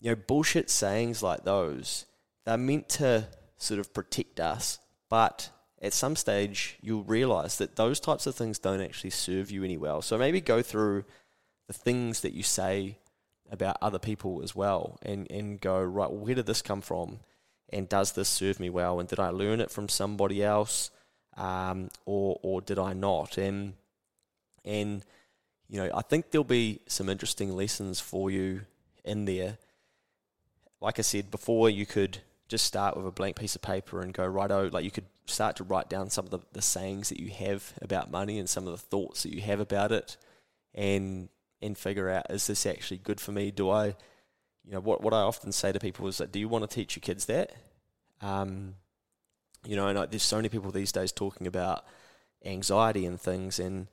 [0.00, 2.06] you know, bullshit sayings like those,
[2.44, 4.78] they're meant to sort of protect us,
[5.08, 5.50] but
[5.82, 9.76] at some stage you'll realize that those types of things don't actually serve you any
[9.76, 10.02] well.
[10.02, 11.04] So maybe go through
[11.66, 12.98] the things that you say
[13.50, 17.20] about other people as well and, and go, right, where did this come from?
[17.70, 19.00] And does this serve me well?
[19.00, 20.90] And did I learn it from somebody else?
[21.36, 23.36] Um, or or did I not?
[23.36, 23.74] And
[24.64, 25.04] and
[25.68, 28.62] you know, I think there'll be some interesting lessons for you
[29.04, 29.58] in there
[30.80, 34.12] like I said before, you could just start with a blank piece of paper and
[34.12, 34.72] go right out.
[34.72, 37.72] Like you could start to write down some of the, the sayings that you have
[37.82, 40.16] about money and some of the thoughts that you have about it,
[40.74, 41.28] and
[41.62, 43.50] and figure out is this actually good for me?
[43.50, 46.48] Do I, you know, what what I often say to people is that do you
[46.48, 47.52] want to teach your kids that?
[48.20, 48.74] Um,
[49.64, 51.84] you know, and I, there's so many people these days talking about
[52.44, 53.88] anxiety and things, and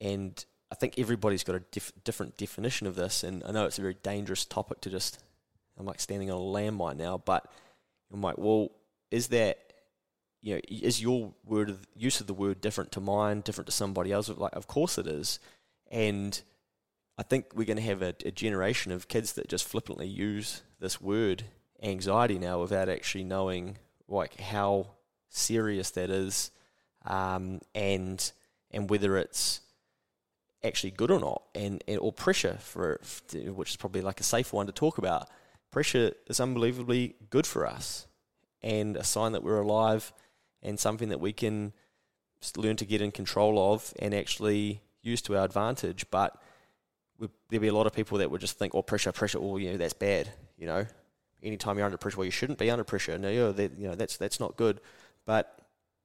[0.00, 3.78] and I think everybody's got a diff- different definition of this, and I know it's
[3.78, 5.18] a very dangerous topic to just
[5.78, 7.50] I'm like standing on a landmine now, but
[8.12, 8.70] I'm like, well,
[9.10, 9.58] is that
[10.42, 13.72] you know, is your word of, use of the word different to mine, different to
[13.72, 14.28] somebody else?
[14.28, 15.38] Like, of course it is,
[15.90, 16.40] and
[17.18, 20.62] I think we're going to have a, a generation of kids that just flippantly use
[20.80, 21.44] this word
[21.82, 23.76] anxiety now without actually knowing
[24.08, 24.86] like how
[25.28, 26.50] serious that is,
[27.04, 28.32] um, and
[28.70, 29.60] and whether it's
[30.62, 33.00] actually good or not, and, and or pressure for
[33.32, 35.28] which is probably like a safer one to talk about
[35.70, 38.06] pressure is unbelievably good for us
[38.62, 40.12] and a sign that we're alive
[40.62, 41.72] and something that we can
[42.56, 46.04] learn to get in control of and actually use to our advantage.
[46.10, 46.36] But
[47.48, 49.72] there'll be a lot of people that would just think, oh, pressure, pressure, oh, you
[49.72, 50.30] know, that's bad.
[50.58, 50.86] You know,
[51.42, 53.16] anytime you're under pressure, well, you shouldn't be under pressure.
[53.16, 54.80] No, you know that's, that's not good.
[55.24, 55.56] But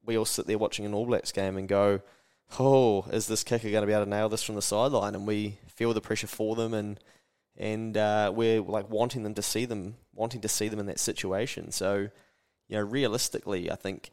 [0.06, 2.02] we all sit there watching an All Blacks game and go,
[2.60, 5.16] oh, is this kicker going to be able to nail this from the sideline?
[5.16, 7.00] And we feel the pressure for them and–
[7.58, 11.00] and uh, we're like wanting them to see them, wanting to see them in that
[11.00, 11.72] situation.
[11.72, 12.10] So,
[12.68, 14.10] you know, realistically, I think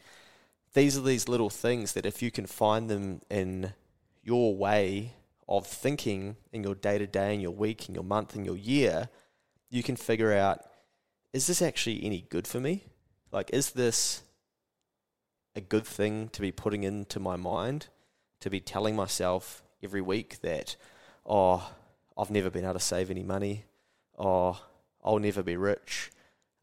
[0.74, 3.72] these are these little things that if you can find them in
[4.22, 5.14] your way
[5.48, 8.56] of thinking in your day to day, in your week, in your month, in your
[8.56, 9.08] year,
[9.70, 10.60] you can figure out
[11.32, 12.84] is this actually any good for me?
[13.30, 14.22] Like, is this
[15.56, 17.86] a good thing to be putting into my mind?
[18.40, 20.76] To be telling myself every week that,
[21.24, 21.70] oh,
[22.16, 23.64] I've never been able to save any money,
[24.14, 24.58] or
[25.04, 26.10] I'll never be rich,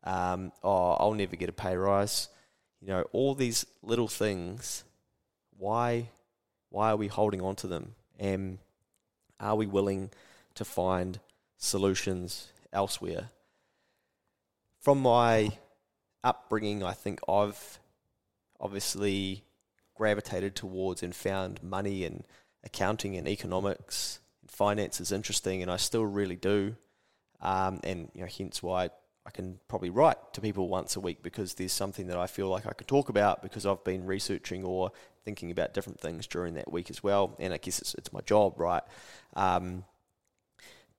[0.04, 2.30] um, or I'll never get a pay rise.
[2.82, 4.84] You know, all these little things.
[5.58, 6.10] Why,
[6.70, 7.96] why are we holding on to them?
[8.18, 8.60] And
[9.40, 10.12] are we willing
[10.56, 11.20] to find
[11.58, 13.30] solutions elsewhere?
[14.80, 15.52] From my
[16.24, 17.80] upbringing, I think I've
[18.62, 19.44] obviously
[19.96, 22.24] gravitated towards and found money and
[22.64, 26.76] accounting and economics finance is interesting, and I still really do.
[27.42, 28.90] Um, and you know, hence why
[29.26, 32.50] I can probably write to people once a week because there's something that I feel
[32.50, 34.92] like I could talk about because I've been researching or
[35.24, 37.36] thinking about different things during that week as well.
[37.40, 38.84] And I guess it's it's my job, right?
[39.36, 39.86] Um,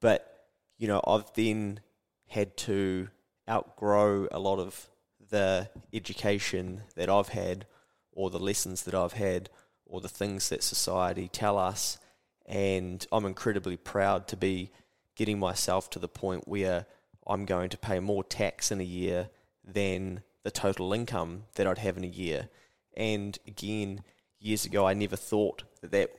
[0.00, 0.46] but
[0.78, 1.80] you know, I've then
[2.28, 3.08] had to
[3.48, 4.88] outgrow a lot of
[5.30, 7.66] the education that I've had,
[8.12, 9.50] or the lessons that I've had,
[9.86, 11.98] or the things that society tell us
[12.46, 14.70] and I'm incredibly proud to be
[15.16, 16.86] getting myself to the point where
[17.26, 19.28] I'm going to pay more tax in a year
[19.64, 22.48] than the total income that I'd have in a year.
[22.96, 24.02] And again,
[24.40, 26.10] years ago, I never thought that that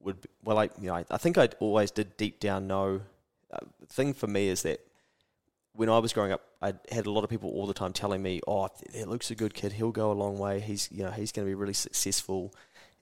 [0.00, 0.20] would.
[0.20, 3.02] Be, well, I you know I, think I always did deep down know.
[3.52, 4.80] Uh, the thing for me is that
[5.72, 8.22] when I was growing up, I had a lot of people all the time telling
[8.22, 8.68] me, "Oh,
[9.04, 9.72] Luke's a good kid.
[9.72, 10.60] He'll go a long way.
[10.60, 12.54] He's you know he's going to be really successful."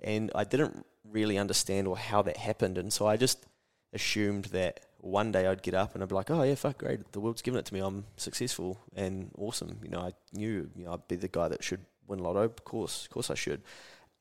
[0.02, 2.78] And I didn't really understand or how that happened.
[2.78, 3.46] And so I just
[3.92, 7.12] assumed that one day I'd get up and I'd be like, oh yeah, fuck, great,
[7.12, 7.80] the world's given it to me.
[7.80, 9.78] I'm successful and awesome.
[9.82, 12.40] You know, I knew you know I'd be the guy that should win lotto?
[12.40, 13.62] Oh, of course, of course I should.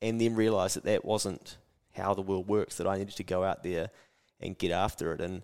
[0.02, 1.56] And then realize that that wasn't
[1.92, 2.76] how the world works.
[2.76, 3.90] That I needed to go out there
[4.40, 5.20] and get after it.
[5.20, 5.42] And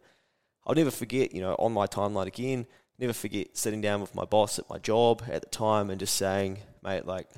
[0.67, 2.67] I'll never forget, you know, on my timeline again,
[2.99, 6.17] never forget sitting down with my boss at my job at the time and just
[6.17, 7.29] saying, mate, like,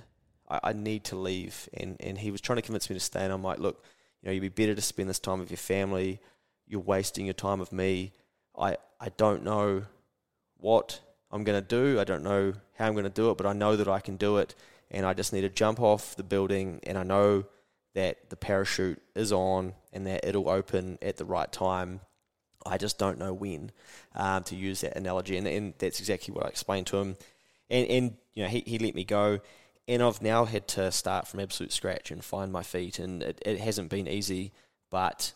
[0.53, 1.69] I, I need to leave.
[1.75, 3.25] And, and he was trying to convince me to stay.
[3.25, 3.85] And I'm like, look,
[4.21, 6.21] you know, you'd be better to spend this time with your family.
[6.67, 8.13] You're wasting your time with me.
[8.59, 9.85] I, I don't know
[10.59, 11.01] what
[11.31, 11.99] I'm going to do.
[11.99, 14.17] I don't know how I'm going to do it, but I know that I can
[14.17, 14.55] do it.
[14.91, 16.81] And I just need to jump off the building.
[16.85, 17.45] And I know
[17.95, 22.01] that the parachute is on and that it'll open at the right time.
[22.65, 23.73] I just don't know when,
[24.15, 25.37] um, to use that analogy.
[25.37, 27.17] And, and that's exactly what I explained to him.
[27.69, 29.41] And, and you know, he, he let me go.
[29.89, 32.99] And I've now had to start from absolute scratch and find my feet.
[32.99, 34.53] And it, it hasn't been easy,
[34.91, 35.33] but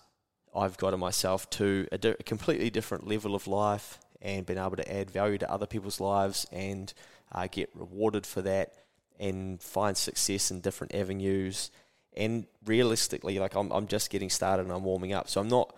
[0.55, 4.77] I've gotten myself to a, di- a completely different level of life and been able
[4.77, 6.93] to add value to other people's lives and
[7.33, 8.73] uh, get rewarded for that
[9.19, 11.71] and find success in different avenues.
[12.17, 15.29] And realistically, like I'm, I'm just getting started and I'm warming up.
[15.29, 15.75] So I'm not,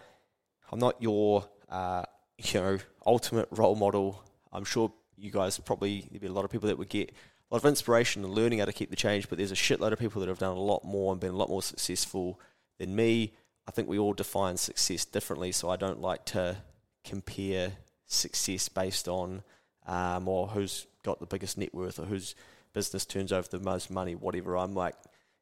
[0.71, 2.05] I'm not your, uh,
[2.39, 4.23] you know, ultimate role model.
[4.53, 7.13] I'm sure you guys probably there'd be a lot of people that would get
[7.51, 9.29] a lot of inspiration and learning how to keep the change.
[9.29, 11.37] But there's a shitload of people that have done a lot more and been a
[11.37, 12.41] lot more successful
[12.79, 13.33] than me.
[13.67, 16.57] I think we all define success differently, so I don't like to
[17.05, 17.73] compare
[18.07, 19.43] success based on
[19.87, 22.35] um, or who's got the biggest net worth or whose
[22.73, 24.57] business turns over the most money, whatever.
[24.57, 24.95] I'm like,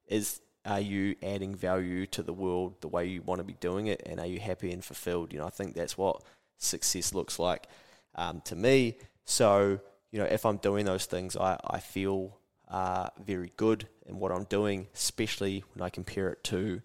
[0.06, 3.86] is are you adding value to the world the way you want to be doing
[3.86, 5.32] it, and are you happy and fulfilled?
[5.32, 6.22] You know, I think that's what
[6.58, 7.68] success looks like
[8.16, 8.98] um, to me.
[9.24, 9.80] So,
[10.10, 12.38] you know, if I'm doing those things, I, I feel
[12.68, 16.82] uh, very good in what I'm doing, especially when I compare it to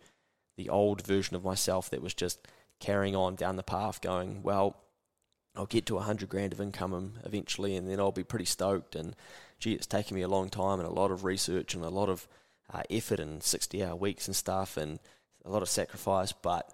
[0.57, 2.47] the old version of myself that was just
[2.79, 4.77] carrying on down the path, going, well,
[5.55, 8.95] I'll get to a hundred grand of income eventually, and then I'll be pretty stoked.
[8.95, 9.15] And
[9.59, 12.09] gee, it's taken me a long time and a lot of research and a lot
[12.09, 12.27] of
[12.73, 14.99] uh, effort and sixty-hour weeks and stuff, and
[15.43, 16.31] a lot of sacrifice.
[16.31, 16.71] But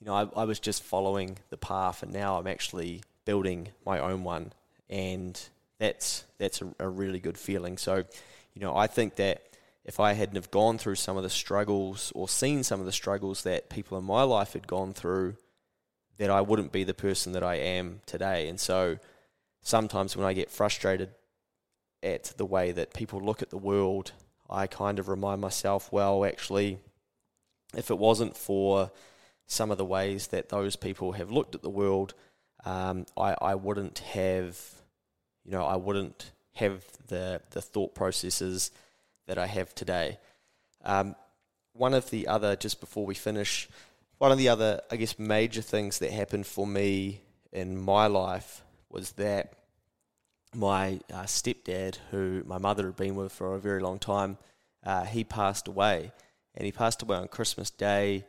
[0.00, 3.98] you know, I, I was just following the path, and now I'm actually building my
[4.00, 4.52] own one,
[4.90, 5.40] and
[5.78, 7.78] that's that's a, a really good feeling.
[7.78, 8.04] So,
[8.54, 9.42] you know, I think that
[9.84, 12.92] if I hadn't have gone through some of the struggles or seen some of the
[12.92, 15.36] struggles that people in my life had gone through,
[16.18, 18.48] that I wouldn't be the person that I am today.
[18.48, 18.98] And so
[19.62, 21.10] sometimes when I get frustrated
[22.02, 24.12] at the way that people look at the world,
[24.48, 26.78] I kind of remind myself, well, actually,
[27.76, 28.90] if it wasn't for
[29.46, 32.14] some of the ways that those people have looked at the world,
[32.64, 34.58] um, I, I wouldn't have,
[35.46, 38.72] you know, I wouldn't have the, the thought processes
[39.26, 40.18] that I have today.
[40.84, 41.14] Um,
[41.72, 43.68] one of the other, just before we finish,
[44.18, 47.20] one of the other, I guess, major things that happened for me
[47.52, 49.52] in my life was that
[50.54, 54.38] my uh, stepdad, who my mother had been with for a very long time,
[54.84, 56.12] uh, he passed away.
[56.54, 58.24] And he passed away on Christmas Day.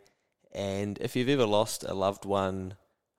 [0.54, 2.76] And if you've ever lost a loved one,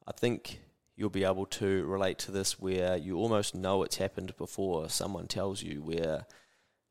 [0.07, 0.61] I think
[0.99, 5.28] you'll be able to relate to this where you almost know it's happened before someone
[5.28, 6.26] tells you, where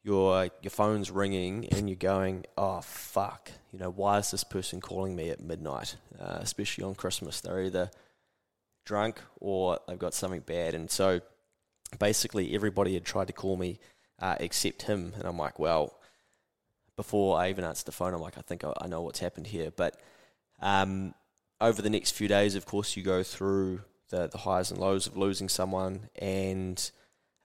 [0.01, 4.79] your your phone's ringing and you're going, oh fuck, you know, why is this person
[4.79, 5.97] calling me at midnight?
[6.17, 7.91] Uh, especially on Christmas, they're either
[8.85, 11.19] drunk or they've got something bad, and so
[11.99, 13.77] basically everybody had tried to call me
[14.19, 15.99] uh, except him, and I'm like, well,
[16.95, 19.47] before I even answered the phone, I'm like, I think I, I know what's happened
[19.47, 19.99] here, but
[20.61, 21.13] um,
[21.59, 25.07] over the next few days, of course, you go through the the highs and lows
[25.07, 26.91] of losing someone and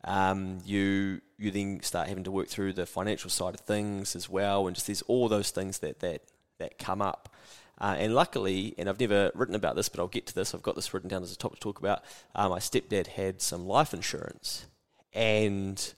[0.05, 4.29] um, you you then start having to work through the financial side of things as
[4.29, 6.23] well, and just there's all those things that that
[6.59, 7.29] that come up.
[7.81, 10.55] Uh, and luckily, and I've never written about this, but I'll get to this.
[10.55, 12.05] I've got this written down as a topic to talk about.
[12.35, 14.67] Uh, my stepdad had some life insurance,
[15.13, 15.95] and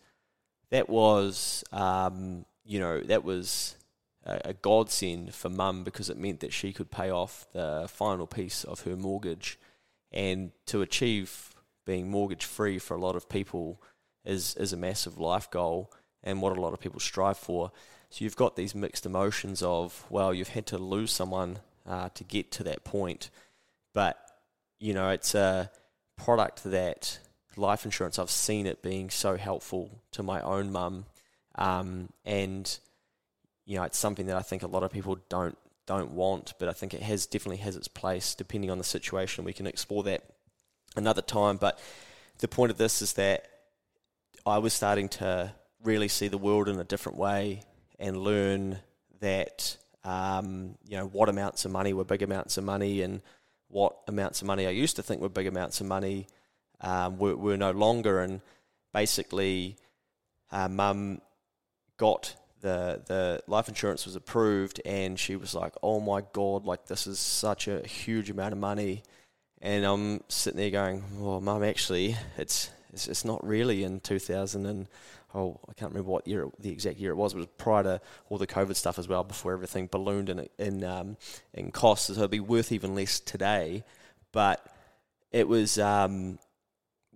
[0.70, 3.76] that was, um, you know, that was
[4.24, 8.26] a, a godsend for mum because it meant that she could pay off the final
[8.26, 9.58] piece of her mortgage,
[10.14, 11.50] and to achieve
[11.84, 13.82] being mortgage free for a lot of people
[14.24, 15.92] is is a massive life goal
[16.22, 17.70] and what a lot of people strive for.
[18.08, 22.24] So you've got these mixed emotions of well, you've had to lose someone uh, to
[22.24, 23.28] get to that point,
[23.92, 24.16] but
[24.80, 25.70] you know it's a
[26.16, 27.18] product that
[27.56, 28.18] life insurance.
[28.18, 31.06] I've seen it being so helpful to my own mum,
[31.56, 32.78] um, and
[33.66, 36.68] you know it's something that I think a lot of people don't don't want, but
[36.68, 39.44] I think it has definitely has its place depending on the situation.
[39.44, 40.22] We can explore that
[40.96, 41.78] another time, but
[42.38, 43.46] the point of this is that
[44.46, 47.62] I was starting to really see the world in a different way
[47.98, 48.78] and learn
[49.20, 53.22] that um, you know what amounts of money were big amounts of money and
[53.68, 56.26] what amounts of money I used to think were big amounts of money
[56.80, 58.40] um, were, were no longer and
[58.92, 59.76] basically
[60.52, 61.20] uh, mum
[61.96, 66.86] got the the life insurance was approved, and she was like, "Oh my god, like
[66.86, 69.02] this is such a huge amount of money,"
[69.60, 74.64] and I'm sitting there going, "Well, mum, actually, it's it's, it's not really in 2000
[74.64, 74.88] and
[75.34, 77.34] oh, I can't remember what year the exact year it was.
[77.34, 78.00] It was prior to
[78.30, 81.18] all the COVID stuff as well, before everything ballooned in in um,
[81.52, 82.06] in costs.
[82.06, 83.84] So it'd be worth even less today,
[84.32, 84.66] but
[85.32, 86.38] it was um,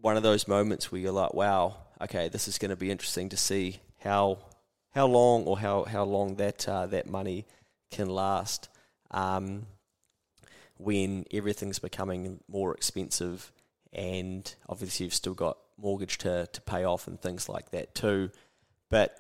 [0.01, 3.31] one of those moments where you're like, wow, okay, this is going to be interesting
[3.31, 4.39] to see how
[4.91, 7.47] how long or how how long that uh, that money
[7.91, 8.69] can last
[9.11, 9.67] um,
[10.77, 13.53] when everything's becoming more expensive
[13.93, 18.31] and obviously you've still got mortgage to, to pay off and things like that too.
[18.91, 19.17] But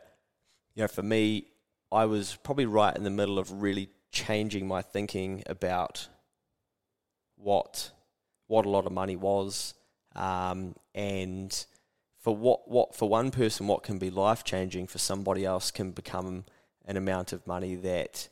[0.74, 1.46] you know, for me,
[1.90, 6.08] I was probably right in the middle of really changing my thinking about
[7.36, 7.90] what
[8.46, 9.74] what a lot of money was,
[10.16, 11.66] um, and
[12.18, 15.92] for what what for one person what can be life changing for somebody else can
[15.92, 16.44] become
[16.84, 18.28] an amount of money that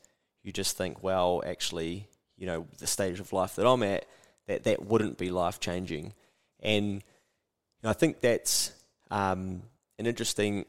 [0.46, 2.06] you just think, well, actually,
[2.36, 4.06] you know, the stage of life that I'm at,
[4.46, 6.14] that that wouldn't be life changing,
[6.60, 7.02] and
[7.82, 8.72] I think that's
[9.10, 9.62] um,
[9.98, 10.64] an interesting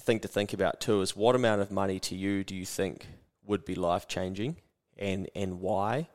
[0.00, 1.02] thing to think about too.
[1.02, 3.06] Is what amount of money to you do you think
[3.44, 4.56] would be life changing,
[4.96, 6.08] and and why?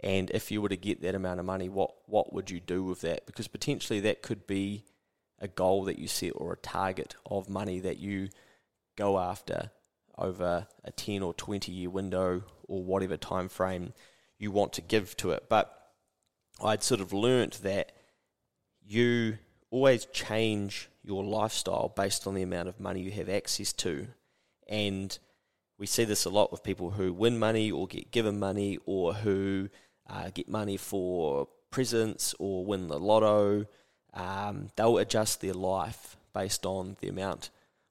[0.00, 2.84] And if you were to get that amount of money, what what would you do
[2.84, 3.24] with that?
[3.24, 4.84] Because potentially that could be
[5.42, 8.28] a goal that you set or a target of money that you
[8.96, 9.70] go after
[10.16, 13.92] over a 10 or 20 year window or whatever time frame
[14.38, 15.48] you want to give to it.
[15.48, 15.76] But
[16.62, 17.92] I'd sort of learnt that
[18.86, 19.38] you
[19.70, 24.06] always change your lifestyle based on the amount of money you have access to.
[24.68, 25.18] And
[25.78, 29.14] we see this a lot with people who win money or get given money or
[29.14, 29.68] who
[30.08, 33.66] uh, get money for presents or win the lotto.
[34.14, 37.50] Um, they'll adjust their life based on the amount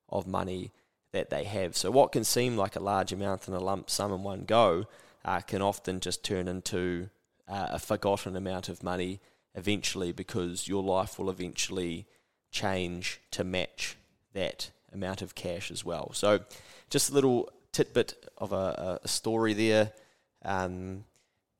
[0.10, 0.72] of money
[1.12, 1.76] that they have.
[1.76, 4.86] So, what can seem like a large amount in a lump sum in one go
[5.26, 7.10] uh, can often just turn into
[7.48, 9.20] uh, a forgotten amount of money
[9.56, 12.06] eventually because your life will eventually
[12.52, 13.98] change to match
[14.34, 16.12] that amount of cash as well.
[16.14, 16.40] So,
[16.90, 19.92] just a little tidbit of a, a story there.
[20.44, 21.06] Um,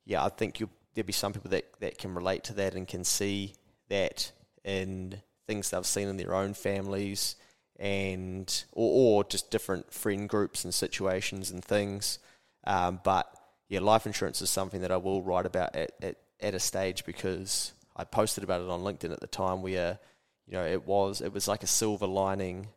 [0.06, 0.62] yeah, I think
[0.94, 3.54] there'll be some people that, that can relate to that and can see
[3.90, 4.32] that
[4.64, 7.36] in things they've seen in their own families
[7.80, 12.20] and or, or just different friend groups and situations and things.
[12.66, 13.34] Um, but
[13.70, 17.06] yeah, life insurance is something that I will write about at, at, at a stage
[17.06, 20.00] because I posted about it on LinkedIn at the time where,
[20.48, 22.68] you know, it was it was like a silver lining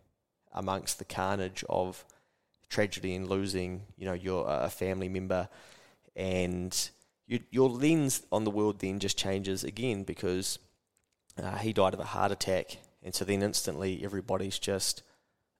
[0.52, 2.04] amongst the carnage of
[2.68, 5.48] tragedy and losing, you know, your a family member,
[6.16, 6.90] and
[7.26, 10.58] you, your lens on the world then just changes again because
[11.42, 15.02] uh, he died of a heart attack, and so then instantly everybody's just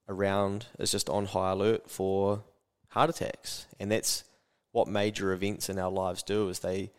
[0.07, 2.43] around is just on high alert for
[2.89, 4.23] heart attacks, and that's
[4.71, 6.91] what major events in our lives do is they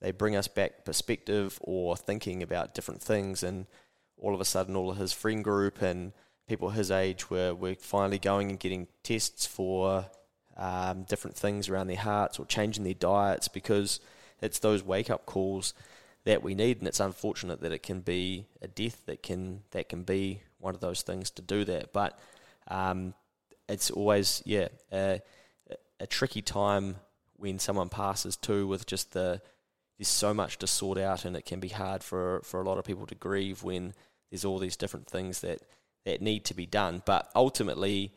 [0.00, 3.66] they bring us back perspective or thinking about different things and
[4.16, 6.12] all of a sudden all of his friend group and
[6.48, 10.06] people his age were, were finally going and getting tests for
[10.56, 14.00] um, different things around their hearts or changing their diets because
[14.42, 15.74] it's those wake up calls
[16.24, 19.88] that we need and it's unfortunate that it can be a death that can that
[19.88, 22.18] can be one of those things to do that but
[22.68, 23.14] um,
[23.68, 25.20] it's always yeah a,
[25.98, 26.96] a tricky time
[27.36, 29.40] when someone passes too with just the
[30.00, 32.78] there's so much to sort out, and it can be hard for for a lot
[32.78, 33.92] of people to grieve when
[34.30, 35.60] there's all these different things that
[36.06, 37.02] that need to be done.
[37.04, 38.14] But ultimately,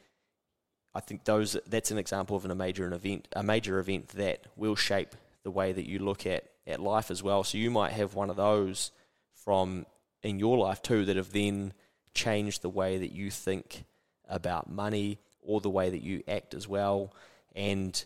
[0.95, 4.07] I think those that's an example of an, a major an event, a major event
[4.09, 7.43] that will shape the way that you look at at life as well.
[7.43, 8.91] So you might have one of those
[9.33, 9.85] from
[10.21, 11.73] in your life too that have then
[12.13, 13.85] changed the way that you think
[14.27, 17.13] about money or the way that you act as well.
[17.55, 18.03] And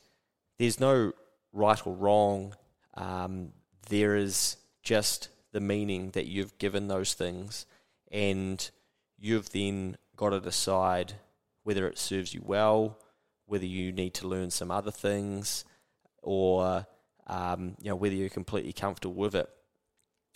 [0.57, 1.13] there's no
[1.53, 2.55] right or wrong.
[2.95, 3.51] Um,
[3.89, 7.65] there is just the meaning that you've given those things,
[8.11, 8.69] and
[9.17, 11.13] you've then got to decide
[11.63, 12.97] whether it serves you well,
[13.45, 15.63] whether you need to learn some other things,
[16.21, 16.85] or
[17.27, 19.49] um, you know whether you're completely comfortable with it.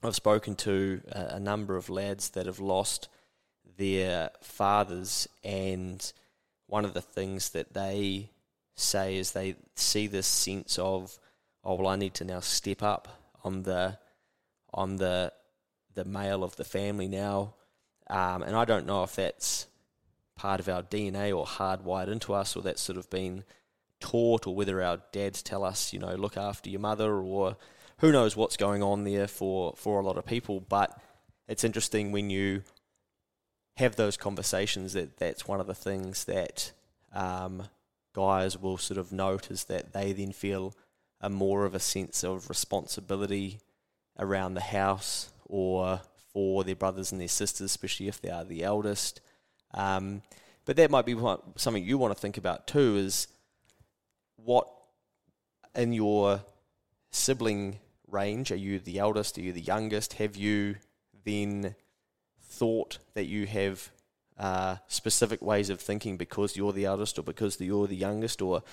[0.03, 3.07] I've spoken to a, a number of lads that have lost
[3.77, 6.11] their fathers, and
[6.67, 8.29] one of the things that they
[8.75, 11.19] say is they see this sense of,
[11.63, 13.07] oh well, I need to now step up
[13.43, 13.97] I'm the
[14.73, 15.33] I'm the
[15.93, 17.55] the male of the family now,
[18.09, 19.67] um, and I don't know if that's
[20.35, 23.43] part of our DNA or hardwired into us, or that's sort of been
[24.01, 27.55] taught, or whether our dads tell us, you know, look after your mother, or
[27.99, 30.59] who knows what's going on there for for a lot of people.
[30.59, 30.99] But
[31.47, 32.63] it's interesting when you
[33.77, 36.71] have those conversations that that's one of the things that
[37.13, 37.63] um,
[38.13, 40.73] guys will sort of note is that they then feel
[41.21, 43.59] a more of a sense of responsibility
[44.19, 46.01] around the house or
[46.33, 49.21] for their brothers and their sisters, especially if they are the eldest.
[49.73, 50.21] Um,
[50.65, 53.27] but that might be what, something you want to think about too is
[54.43, 54.67] what
[55.75, 56.41] in your
[57.11, 60.13] sibling range, are you the eldest, are you the youngest?
[60.13, 60.75] Have you
[61.23, 61.75] then
[62.41, 63.91] thought that you have
[64.37, 68.63] uh, specific ways of thinking because you're the eldest or because you're the youngest or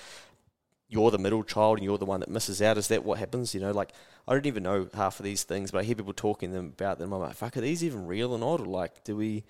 [0.88, 2.78] you're the middle child and you're the one that misses out.
[2.78, 3.54] Is that what happens?
[3.54, 3.92] You know, like
[4.26, 6.98] I don't even know half of these things, but I hear people talking them about
[6.98, 7.12] them.
[7.12, 8.60] I'm like, fuck, are these even real or not?
[8.60, 9.44] Or like, do we,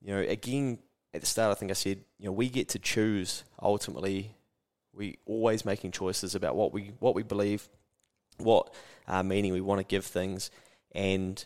[0.00, 0.78] you know, again
[1.12, 4.34] at the start, I think I said, you know, we get to choose ultimately.
[4.94, 7.68] We always making choices about what we what we believe,
[8.38, 8.74] what
[9.08, 10.50] uh, meaning we want to give things,
[10.92, 11.44] and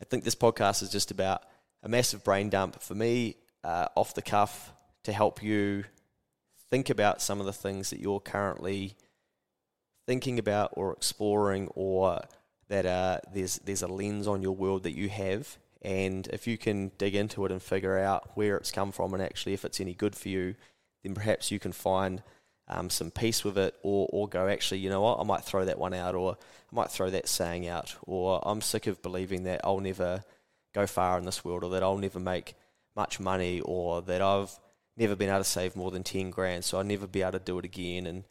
[0.00, 1.42] I think this podcast is just about
[1.82, 4.72] a massive brain dump for me, uh, off the cuff,
[5.04, 5.84] to help you
[6.70, 8.96] think about some of the things that you're currently
[10.06, 12.20] thinking about or exploring or
[12.68, 15.58] that uh, there's there's a lens on your world that you have.
[15.82, 19.22] And if you can dig into it and figure out where it's come from and
[19.22, 20.54] actually if it's any good for you
[21.02, 22.22] then perhaps you can find
[22.70, 25.64] um, some peace with it or, or go actually you know what I might throw
[25.64, 26.38] that one out or
[26.72, 30.24] I might throw that saying out or I'm sick of believing that I'll never
[30.72, 32.54] go far in this world or that I'll never make
[32.96, 34.50] much money or that I've
[34.96, 37.38] never been able to save more than 10 grand, so I'll never be able to
[37.38, 38.06] do it again.
[38.06, 38.24] And,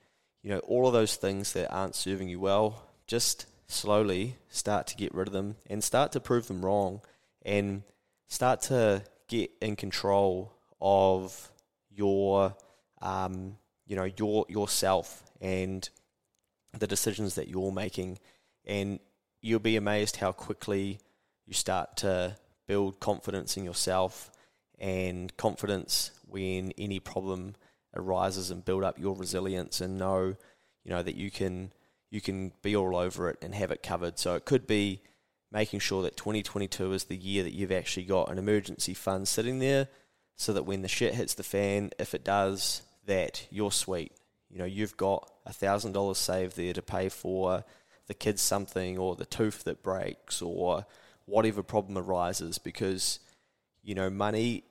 [0.43, 4.95] you know, all of those things that aren't serving you well, just slowly start to
[4.95, 7.01] get rid of them and start to prove them wrong
[7.43, 7.83] and
[8.27, 11.51] start to get in control of
[11.89, 12.55] your,
[13.01, 13.57] um,
[13.89, 15.89] you know, your yourself and
[16.77, 18.19] the decisions that you're making.
[18.65, 18.99] And
[19.41, 20.99] you'll be amazed how quickly
[21.45, 22.37] you start to
[22.67, 24.31] build confidence in yourself
[24.77, 27.55] and confidence when any problem
[27.95, 30.35] arises and build up your resilience and know,
[30.85, 31.73] you know, that you can
[32.11, 34.19] you can be all over it and have it covered.
[34.19, 35.01] So it could be
[35.51, 39.57] making sure that 2022 is the year that you've actually got an emergency fund sitting
[39.57, 39.87] there
[40.35, 44.11] so that when the shit hits the fan, if it does, that you're sweet.
[44.49, 47.63] You know, you've got a thousand dollars saved there to pay for
[48.07, 50.85] the kids something or the tooth that breaks or
[51.25, 53.19] whatever problem arises because,
[53.83, 54.63] you know, money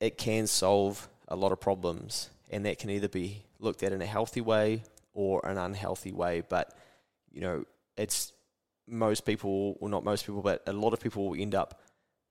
[0.00, 4.00] it can solve a lot of problems, and that can either be looked at in
[4.00, 4.82] a healthy way
[5.12, 6.42] or an unhealthy way.
[6.46, 6.72] But
[7.32, 7.64] you know,
[7.96, 8.32] it's
[8.86, 11.82] most people, well, not most people, but a lot of people will end up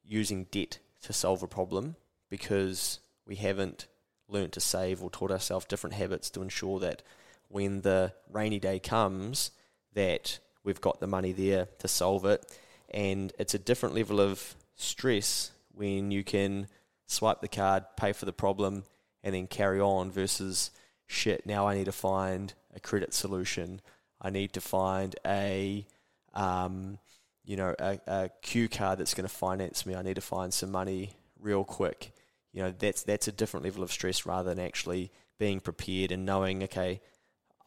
[0.04, 1.96] using debt to solve a problem
[2.30, 3.88] because we haven't
[4.30, 7.02] learned to save or taught ourselves different habits to ensure that
[7.50, 9.52] when the rainy day comes,
[9.94, 12.46] that we've got the money there to solve it.
[12.92, 16.68] And it's a different level of stress when you can
[17.06, 18.84] swipe the card, pay for the problem,
[19.24, 20.72] and then carry on versus
[21.08, 23.82] shit, now I need to find a credit solution.
[24.22, 25.86] I need to find a,
[26.34, 27.00] um,
[27.46, 29.96] you know, a, a Q card that's going to finance me.
[29.96, 32.12] I need to find some money real quick.
[32.58, 36.26] You know, that's that's a different level of stress rather than actually being prepared and
[36.26, 37.02] knowing, okay,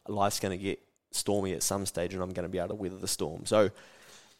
[0.08, 0.80] life's going to get
[1.12, 3.46] stormy at some stage and I'm going to be able to weather the storm.
[3.46, 3.70] So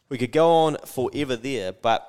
[0.09, 2.05] we could go on forever there, but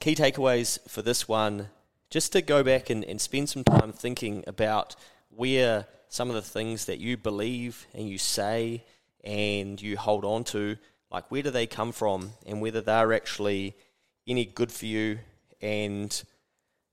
[0.00, 1.68] key takeaways for this one
[2.10, 4.96] just to go back and, and spend some time thinking about
[5.30, 8.82] where some of the things that you believe and you say
[9.22, 10.76] and you hold on to,
[11.12, 13.76] like where do they come from and whether they're actually
[14.26, 15.20] any good for you
[15.62, 16.24] and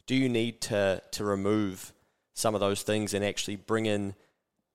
[0.05, 1.93] do you need to, to remove
[2.33, 4.15] some of those things and actually bring in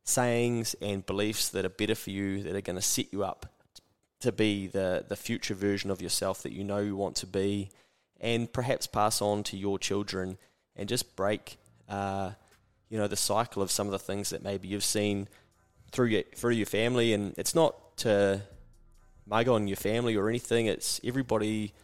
[0.04, 3.46] sayings and beliefs that are better for you, that are going to set you up
[4.20, 7.70] to be the, the future version of yourself that you know you want to be
[8.20, 10.38] and perhaps pass on to your children
[10.76, 11.58] and just break,
[11.88, 12.30] uh,
[12.88, 15.28] you know, the cycle of some of the things that maybe you've seen
[15.92, 17.12] through your through your family.
[17.12, 18.42] And it's not to
[19.26, 20.66] mug on your family or anything.
[20.66, 21.74] It's everybody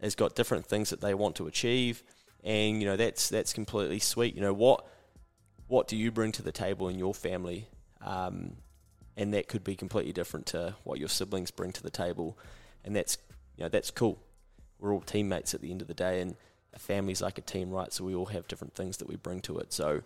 [0.00, 2.02] has got different things that they want to achieve,
[2.44, 4.34] and you know that's that's completely sweet.
[4.34, 4.86] You know what
[5.66, 7.68] what do you bring to the table in your family?
[8.02, 8.56] Um,
[9.16, 12.38] and that could be completely different to what your siblings bring to the table,
[12.84, 13.18] and that's
[13.56, 14.20] you know that's cool
[14.84, 16.36] we're all teammates at the end of the day, and
[16.74, 17.92] a family's like a team, right?
[17.92, 19.72] So we all have different things that we bring to it.
[19.72, 20.02] So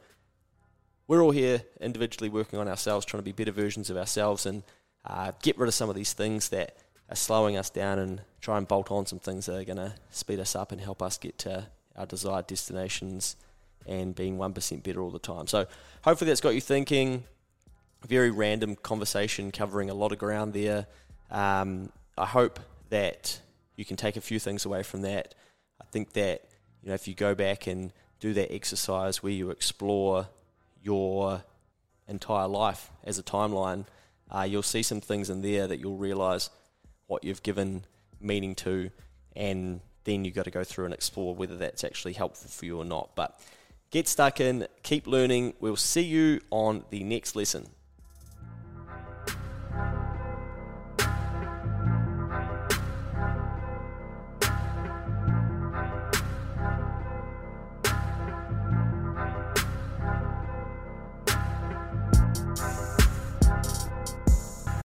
[1.08, 4.62] we're all here individually working on ourselves, trying to be better versions of ourselves, and
[5.04, 6.76] uh, get rid of some of these things that
[7.08, 9.94] are slowing us down, and try and bolt on some things that are going to
[10.10, 11.66] speed us up and help us get to
[11.98, 13.36] our desired destinations
[13.86, 15.46] and being 1% better all the time.
[15.46, 15.66] So
[16.02, 17.24] hopefully that's got you thinking.
[18.06, 20.86] Very random conversation covering a lot of ground there.
[21.30, 23.40] Um, I hope that
[23.76, 25.34] you can take a few things away from that.
[25.80, 26.44] I think that
[26.82, 30.28] you know if you go back and do that exercise where you explore
[30.82, 31.42] your
[32.08, 33.86] entire life as a timeline,
[34.30, 36.50] uh, you'll see some things in there that you'll realize
[37.06, 37.84] what you've given
[38.20, 38.90] meaning to,
[39.36, 42.78] and then you've got to go through and explore whether that's actually helpful for you
[42.78, 43.10] or not.
[43.14, 43.38] But
[43.90, 45.54] get stuck in, keep learning.
[45.60, 47.68] We'll see you on the next lesson.